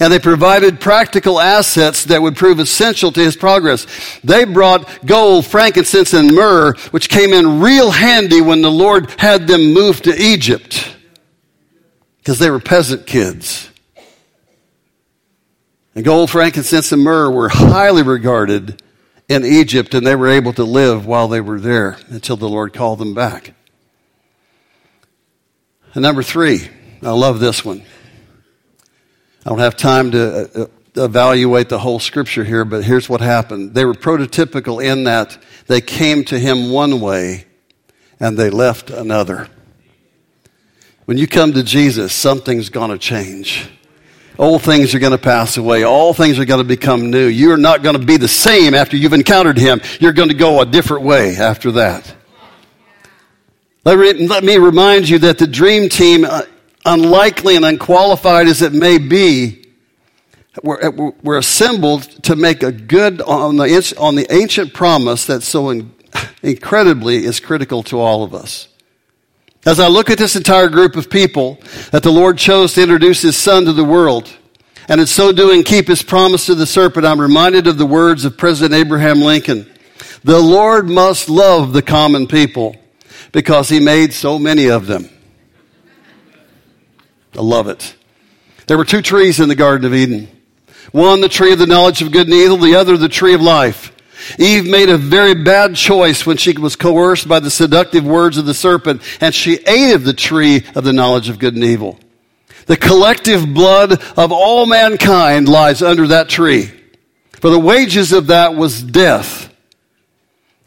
And 0.00 0.12
they 0.12 0.18
provided 0.18 0.80
practical 0.80 1.40
assets 1.40 2.04
that 2.06 2.20
would 2.20 2.36
prove 2.36 2.58
essential 2.58 3.12
to 3.12 3.20
his 3.20 3.36
progress. 3.36 3.86
They 4.24 4.44
brought 4.44 5.06
gold, 5.06 5.46
frankincense, 5.46 6.12
and 6.12 6.34
myrrh, 6.34 6.74
which 6.90 7.08
came 7.08 7.32
in 7.32 7.60
real 7.60 7.92
handy 7.92 8.40
when 8.40 8.60
the 8.60 8.70
Lord 8.70 9.10
had 9.18 9.46
them 9.46 9.72
move 9.72 10.02
to 10.02 10.14
Egypt. 10.20 10.96
Because 12.18 12.40
they 12.40 12.50
were 12.50 12.60
peasant 12.60 13.06
kids. 13.06 13.70
And 15.94 16.04
gold, 16.04 16.28
frankincense, 16.28 16.90
and 16.90 17.02
myrrh 17.02 17.30
were 17.30 17.48
highly 17.48 18.02
regarded 18.02 18.82
in 19.28 19.44
Egypt, 19.44 19.94
and 19.94 20.06
they 20.06 20.14
were 20.14 20.28
able 20.28 20.52
to 20.52 20.64
live 20.64 21.06
while 21.06 21.28
they 21.28 21.40
were 21.40 21.60
there 21.60 21.96
until 22.08 22.36
the 22.36 22.48
Lord 22.48 22.72
called 22.72 22.98
them 22.98 23.14
back. 23.14 23.54
And 25.94 26.02
number 26.02 26.22
three, 26.22 26.68
I 27.02 27.10
love 27.10 27.40
this 27.40 27.64
one. 27.64 27.82
I 29.46 29.50
don't 29.50 29.58
have 29.58 29.76
time 29.76 30.10
to 30.12 30.60
uh, 30.60 30.62
uh, 30.62 31.04
evaluate 31.04 31.68
the 31.68 31.78
whole 31.78 32.00
scripture 32.00 32.44
here, 32.44 32.64
but 32.64 32.82
here's 32.82 33.08
what 33.08 33.20
happened. 33.20 33.74
They 33.74 33.84
were 33.84 33.94
prototypical 33.94 34.82
in 34.82 35.04
that 35.04 35.38
they 35.66 35.80
came 35.80 36.24
to 36.24 36.38
him 36.38 36.70
one 36.70 37.00
way 37.00 37.46
and 38.18 38.38
they 38.38 38.50
left 38.50 38.90
another. 38.90 39.48
When 41.04 41.18
you 41.18 41.26
come 41.26 41.52
to 41.52 41.62
Jesus, 41.62 42.14
something's 42.14 42.70
going 42.70 42.90
to 42.90 42.98
change. 42.98 43.68
Old 44.36 44.62
things 44.62 44.94
are 44.94 44.98
going 44.98 45.12
to 45.12 45.18
pass 45.18 45.56
away. 45.56 45.84
All 45.84 46.12
things 46.12 46.38
are 46.40 46.44
going 46.44 46.58
to 46.58 46.66
become 46.66 47.10
new. 47.10 47.26
You're 47.26 47.56
not 47.56 47.82
going 47.82 47.98
to 47.98 48.04
be 48.04 48.16
the 48.16 48.26
same 48.26 48.74
after 48.74 48.96
you've 48.96 49.12
encountered 49.12 49.58
him. 49.58 49.80
You're 50.00 50.12
going 50.12 50.30
to 50.30 50.34
go 50.34 50.60
a 50.60 50.66
different 50.66 51.04
way 51.04 51.36
after 51.36 51.72
that. 51.72 52.14
Let 53.84 53.98
me, 53.98 54.26
let 54.26 54.42
me 54.42 54.56
remind 54.56 55.08
you 55.08 55.18
that 55.20 55.38
the 55.38 55.46
dream 55.46 55.88
team 55.88 56.24
uh, 56.24 56.42
unlikely 56.84 57.54
and 57.54 57.64
unqualified 57.64 58.48
as 58.48 58.60
it 58.60 58.72
may 58.72 58.98
be, 58.98 59.66
we're, 60.62 60.90
we're 60.90 61.38
assembled 61.38 62.02
to 62.24 62.34
make 62.34 62.62
a 62.62 62.72
good 62.72 63.20
on 63.20 63.56
the, 63.56 63.94
on 63.98 64.16
the 64.16 64.32
ancient 64.32 64.74
promise 64.74 65.26
that 65.26 65.42
so 65.42 65.70
in, 65.70 65.94
incredibly 66.42 67.24
is 67.24 67.38
critical 67.38 67.82
to 67.84 68.00
all 68.00 68.24
of 68.24 68.34
us. 68.34 68.68
As 69.66 69.80
I 69.80 69.88
look 69.88 70.10
at 70.10 70.18
this 70.18 70.36
entire 70.36 70.68
group 70.68 70.94
of 70.94 71.08
people 71.08 71.58
that 71.90 72.02
the 72.02 72.12
Lord 72.12 72.36
chose 72.36 72.74
to 72.74 72.82
introduce 72.82 73.22
His 73.22 73.36
Son 73.36 73.64
to 73.64 73.72
the 73.72 73.84
world, 73.84 74.30
and 74.88 75.00
in 75.00 75.06
so 75.06 75.32
doing 75.32 75.62
keep 75.62 75.88
His 75.88 76.02
promise 76.02 76.46
to 76.46 76.54
the 76.54 76.66
serpent, 76.66 77.06
I'm 77.06 77.20
reminded 77.20 77.66
of 77.66 77.78
the 77.78 77.86
words 77.86 78.26
of 78.26 78.36
President 78.36 78.74
Abraham 78.74 79.20
Lincoln. 79.20 79.70
The 80.22 80.38
Lord 80.38 80.88
must 80.88 81.30
love 81.30 81.72
the 81.72 81.80
common 81.80 82.26
people 82.26 82.76
because 83.32 83.70
He 83.70 83.80
made 83.80 84.12
so 84.12 84.38
many 84.38 84.68
of 84.68 84.86
them. 84.86 85.08
I 87.36 87.40
love 87.40 87.68
it. 87.68 87.96
There 88.66 88.76
were 88.76 88.84
two 88.84 89.02
trees 89.02 89.40
in 89.40 89.48
the 89.48 89.54
Garden 89.54 89.86
of 89.86 89.94
Eden. 89.94 90.28
One, 90.92 91.22
the 91.22 91.28
tree 91.30 91.52
of 91.52 91.58
the 91.58 91.66
knowledge 91.66 92.02
of 92.02 92.12
good 92.12 92.26
and 92.26 92.34
evil, 92.34 92.58
the 92.58 92.74
other, 92.74 92.98
the 92.98 93.08
tree 93.08 93.32
of 93.32 93.40
life. 93.40 93.93
Eve 94.38 94.68
made 94.68 94.88
a 94.88 94.98
very 94.98 95.34
bad 95.34 95.76
choice 95.76 96.24
when 96.24 96.36
she 96.36 96.52
was 96.52 96.76
coerced 96.76 97.28
by 97.28 97.40
the 97.40 97.50
seductive 97.50 98.04
words 98.04 98.38
of 98.38 98.46
the 98.46 98.54
serpent, 98.54 99.02
and 99.20 99.34
she 99.34 99.58
ate 99.66 99.94
of 99.94 100.04
the 100.04 100.12
tree 100.12 100.64
of 100.74 100.84
the 100.84 100.92
knowledge 100.92 101.28
of 101.28 101.38
good 101.38 101.54
and 101.54 101.64
evil. 101.64 101.98
The 102.66 102.76
collective 102.76 103.52
blood 103.52 104.02
of 104.16 104.32
all 104.32 104.66
mankind 104.66 105.48
lies 105.48 105.82
under 105.82 106.06
that 106.08 106.28
tree. 106.28 106.70
For 107.32 107.50
the 107.50 107.58
wages 107.58 108.12
of 108.12 108.28
that 108.28 108.54
was 108.54 108.82
death. 108.82 109.52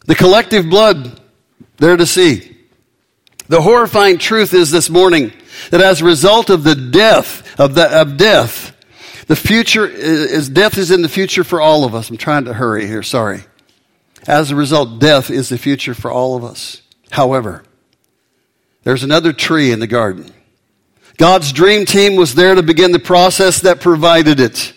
The 0.06 0.16
collective 0.16 0.70
blood 0.70 1.20
there 1.78 1.98
to 1.98 2.06
see. 2.06 2.56
The 3.48 3.62
horrifying 3.62 4.18
truth 4.18 4.54
is 4.54 4.72
this 4.72 4.90
morning 4.90 5.32
that 5.72 5.82
as 5.82 6.02
a 6.02 6.06
result 6.06 6.50
of 6.50 6.64
the 6.64 6.76
death 6.76 7.60
of, 7.60 7.76
the, 7.76 8.02
of 8.02 8.18
death, 8.18 8.77
The 9.28 9.36
future 9.36 9.86
is, 9.86 10.50
death 10.50 10.78
is 10.78 10.90
in 10.90 11.02
the 11.02 11.10
future 11.10 11.44
for 11.44 11.62
all 11.62 11.84
of 11.84 11.94
us. 11.94 12.10
I'm 12.10 12.18
trying 12.18 12.46
to 12.46 12.54
hurry 12.54 12.88
here, 12.88 13.04
sorry. 13.04 13.44
As 14.26 14.52
a 14.52 14.56
result, 14.56 15.00
death 15.00 15.30
is 15.30 15.50
the 15.50 15.58
future 15.58 15.94
for 15.94 16.10
all 16.10 16.36
of 16.36 16.44
us. 16.44 16.82
However, 17.12 17.64
there's 18.84 19.04
another 19.04 19.34
tree 19.34 19.72
in 19.72 19.80
the 19.80 19.88
garden. 19.88 20.32
God's 21.18 21.52
dream 21.52 21.86
team 21.86 22.16
was 22.16 22.36
there 22.36 22.56
to 22.56 22.64
begin 22.64 22.92
the 22.92 23.00
process 23.00 23.62
that 23.62 23.82
provided 23.82 24.40
it. 24.40 24.74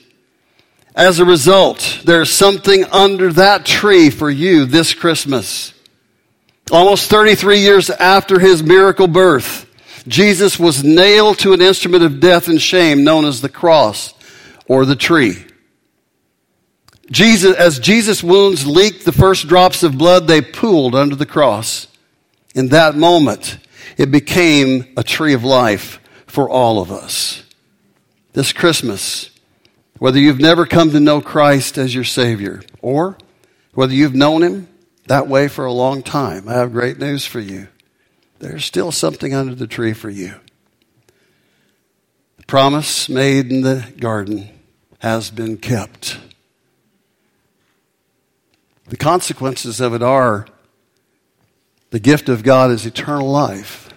As 0.96 1.20
a 1.20 1.24
result, 1.24 2.00
there's 2.04 2.30
something 2.30 2.84
under 2.86 3.32
that 3.34 3.64
tree 3.64 4.10
for 4.10 4.28
you 4.28 4.64
this 4.64 4.94
Christmas. 4.94 5.72
Almost 6.72 7.08
33 7.08 7.60
years 7.60 7.90
after 7.90 8.40
his 8.40 8.62
miracle 8.62 9.06
birth, 9.06 9.66
Jesus 10.08 10.58
was 10.58 10.82
nailed 10.82 11.38
to 11.40 11.52
an 11.52 11.60
instrument 11.60 12.02
of 12.02 12.20
death 12.20 12.48
and 12.48 12.60
shame 12.60 13.04
known 13.04 13.24
as 13.24 13.40
the 13.40 13.48
cross 13.48 14.14
or 14.70 14.86
the 14.86 14.94
tree. 14.94 15.34
Jesus, 17.10 17.56
as 17.56 17.80
Jesus' 17.80 18.22
wounds 18.22 18.64
leaked 18.64 19.04
the 19.04 19.10
first 19.10 19.48
drops 19.48 19.82
of 19.82 19.98
blood, 19.98 20.28
they 20.28 20.40
pooled 20.40 20.94
under 20.94 21.16
the 21.16 21.26
cross. 21.26 21.88
In 22.54 22.68
that 22.68 22.94
moment, 22.94 23.58
it 23.96 24.12
became 24.12 24.86
a 24.96 25.02
tree 25.02 25.32
of 25.32 25.42
life 25.42 25.98
for 26.28 26.48
all 26.48 26.80
of 26.80 26.92
us. 26.92 27.42
This 28.32 28.52
Christmas, 28.52 29.30
whether 29.98 30.20
you've 30.20 30.38
never 30.38 30.64
come 30.66 30.92
to 30.92 31.00
know 31.00 31.20
Christ 31.20 31.76
as 31.76 31.92
your 31.92 32.04
Savior 32.04 32.62
or 32.80 33.18
whether 33.74 33.92
you've 33.92 34.14
known 34.14 34.44
Him 34.44 34.68
that 35.08 35.26
way 35.26 35.48
for 35.48 35.64
a 35.64 35.72
long 35.72 36.00
time, 36.04 36.48
I 36.48 36.52
have 36.52 36.70
great 36.70 36.96
news 36.96 37.26
for 37.26 37.40
you. 37.40 37.66
There's 38.38 38.64
still 38.64 38.92
something 38.92 39.34
under 39.34 39.56
the 39.56 39.66
tree 39.66 39.94
for 39.94 40.10
you. 40.10 40.34
The 42.36 42.46
promise 42.46 43.08
made 43.08 43.50
in 43.50 43.62
the 43.62 43.92
garden 43.98 44.48
has 45.00 45.30
been 45.30 45.56
kept. 45.56 46.18
The 48.88 48.96
consequences 48.96 49.80
of 49.80 49.94
it 49.94 50.02
are 50.02 50.46
the 51.90 52.00
gift 52.00 52.28
of 52.28 52.42
God 52.42 52.70
is 52.70 52.86
eternal 52.86 53.30
life. 53.30 53.88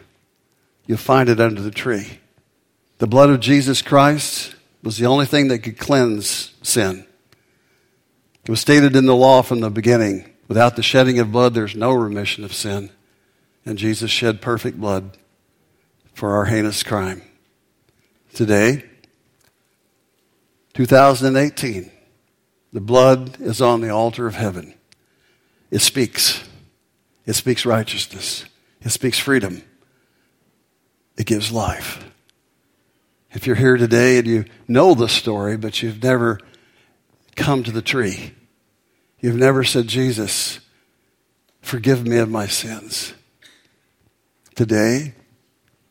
You'll 0.86 0.98
find 0.98 1.30
it 1.30 1.40
under 1.40 1.62
the 1.62 1.72
tree. 1.72 2.20
The 2.98 3.08
blood 3.08 3.30
of 3.30 3.40
Jesus 3.40 3.82
Christ 3.82 4.56
was 4.82 4.98
the 4.98 5.06
only 5.06 5.26
thing 5.26 5.48
that 5.48 5.60
could 5.60 5.78
cleanse 5.78 6.54
sin. 6.62 7.06
It 8.44 8.50
was 8.50 8.60
stated 8.60 8.96
in 8.96 9.06
the 9.06 9.16
law 9.16 9.42
from 9.42 9.62
the 9.62 9.70
beginning 9.70 10.30
without 10.48 10.76
the 10.76 10.84
shedding 10.84 11.20
of 11.20 11.32
blood, 11.32 11.54
there's 11.54 11.76
no 11.76 11.94
remission 11.94 12.44
of 12.44 12.54
sin. 12.54 12.90
And 13.66 13.78
Jesus 13.78 14.12
shed 14.12 14.42
perfect 14.42 14.80
blood 14.80 15.18
for 16.14 16.36
our 16.36 16.46
heinous 16.46 16.84
crime. 16.84 17.22
Today, 18.34 18.84
2018, 20.74 21.92
the 22.72 22.82
blood 22.82 23.40
is 23.40 23.62
on 23.62 23.82
the 23.82 23.90
altar 23.90 24.26
of 24.28 24.36
heaven. 24.36 24.74
It 25.70 25.80
speaks. 25.80 26.44
It 27.26 27.34
speaks 27.34 27.66
righteousness. 27.66 28.46
It 28.82 28.90
speaks 28.90 29.20
freedom. 29.20 29.64
It 31.18 31.26
gives 31.26 31.52
life. 31.52 32.04
If 33.32 33.48
you're 33.48 33.56
here 33.56 33.78
today 33.78 34.18
and 34.18 34.28
you 34.28 34.46
know 34.68 34.94
the 34.94 35.10
story, 35.10 35.58
but 35.58 35.82
you've 35.82 36.02
never 36.02 36.40
come 37.36 37.64
to 37.64 37.72
the 37.72 37.82
tree, 37.82 38.34
you've 39.20 39.36
never 39.36 39.64
said, 39.64 39.88
Jesus, 39.88 40.60
forgive 41.62 42.06
me 42.06 42.18
of 42.18 42.30
my 42.30 42.48
sins. 42.48 43.14
Today 44.56 45.14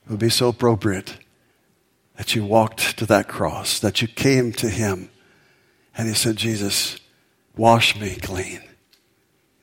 would 0.09 0.21
be 0.21 0.31
so 0.31 0.49
appropriate 0.49 1.17
that 2.17 2.35
you 2.35 2.45
walked 2.45 2.99
to 2.99 3.07
that 3.07 3.29
cross, 3.29 3.79
that 3.79 4.03
you 4.03 4.09
came 4.09 4.53
to 4.53 4.69
Him, 4.69 5.11
and 5.97 6.09
He 6.09 6.15
said, 6.15 6.37
Jesus, 6.37 6.99
wash 7.57 7.99
me 7.99 8.17
clean, 8.17 8.61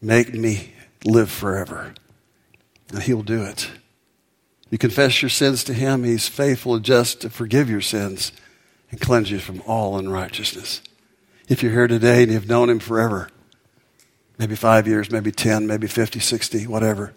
make 0.02 0.34
me 0.34 0.74
live 1.06 1.32
forever. 1.32 1.94
And 2.92 3.04
He 3.04 3.14
will 3.14 3.24
do 3.24 3.44
it. 3.44 3.70
You 4.70 4.78
confess 4.78 5.22
your 5.22 5.30
sins 5.30 5.64
to 5.66 5.74
Him, 5.74 6.04
He's 6.04 6.28
faithful 6.28 6.76
and 6.76 6.86
just 6.86 7.22
to 7.22 7.30
forgive 7.30 7.70
your 7.70 7.82
sins 7.82 8.32
and 8.92 9.00
cleanse 9.00 9.32
you 9.32 9.40
from 9.40 9.62
all 9.66 9.98
unrighteousness. 9.98 10.82
If 11.48 11.64
you're 11.64 11.72
here 11.72 11.88
today 11.88 12.24
and 12.24 12.32
you've 12.32 12.48
known 12.48 12.70
Him 12.70 12.80
forever, 12.80 13.30
maybe 14.38 14.56
five 14.56 14.88
years, 14.88 15.12
maybe 15.12 15.32
10, 15.32 15.68
maybe 15.68 15.88
50, 15.88 16.20
60, 16.20 16.68
whatever, 16.68 17.14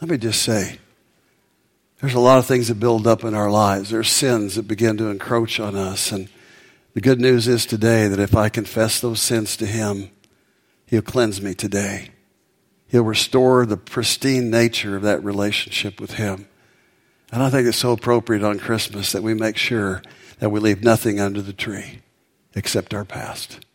let 0.00 0.10
me 0.10 0.18
just 0.18 0.42
say, 0.42 0.78
there's 2.00 2.14
a 2.14 2.20
lot 2.20 2.38
of 2.38 2.46
things 2.46 2.68
that 2.68 2.80
build 2.80 3.06
up 3.06 3.24
in 3.24 3.34
our 3.34 3.50
lives. 3.50 3.90
There's 3.90 4.10
sins 4.10 4.56
that 4.56 4.68
begin 4.68 4.96
to 4.98 5.08
encroach 5.08 5.58
on 5.58 5.74
us. 5.74 6.12
And 6.12 6.28
the 6.94 7.00
good 7.00 7.20
news 7.20 7.48
is 7.48 7.64
today 7.64 8.06
that 8.08 8.20
if 8.20 8.36
I 8.36 8.48
confess 8.48 9.00
those 9.00 9.20
sins 9.20 9.56
to 9.58 9.66
Him, 9.66 10.10
He'll 10.86 11.02
cleanse 11.02 11.42
me 11.42 11.54
today. 11.54 12.10
He'll 12.86 13.02
restore 13.02 13.66
the 13.66 13.76
pristine 13.76 14.50
nature 14.50 14.96
of 14.96 15.02
that 15.02 15.24
relationship 15.24 16.00
with 16.00 16.12
Him. 16.12 16.48
And 17.32 17.42
I 17.42 17.50
think 17.50 17.66
it's 17.66 17.78
so 17.78 17.92
appropriate 17.92 18.44
on 18.44 18.60
Christmas 18.60 19.10
that 19.12 19.22
we 19.22 19.34
make 19.34 19.56
sure 19.56 20.02
that 20.38 20.50
we 20.50 20.60
leave 20.60 20.84
nothing 20.84 21.18
under 21.18 21.42
the 21.42 21.52
tree 21.52 22.02
except 22.54 22.94
our 22.94 23.04
past. 23.04 23.65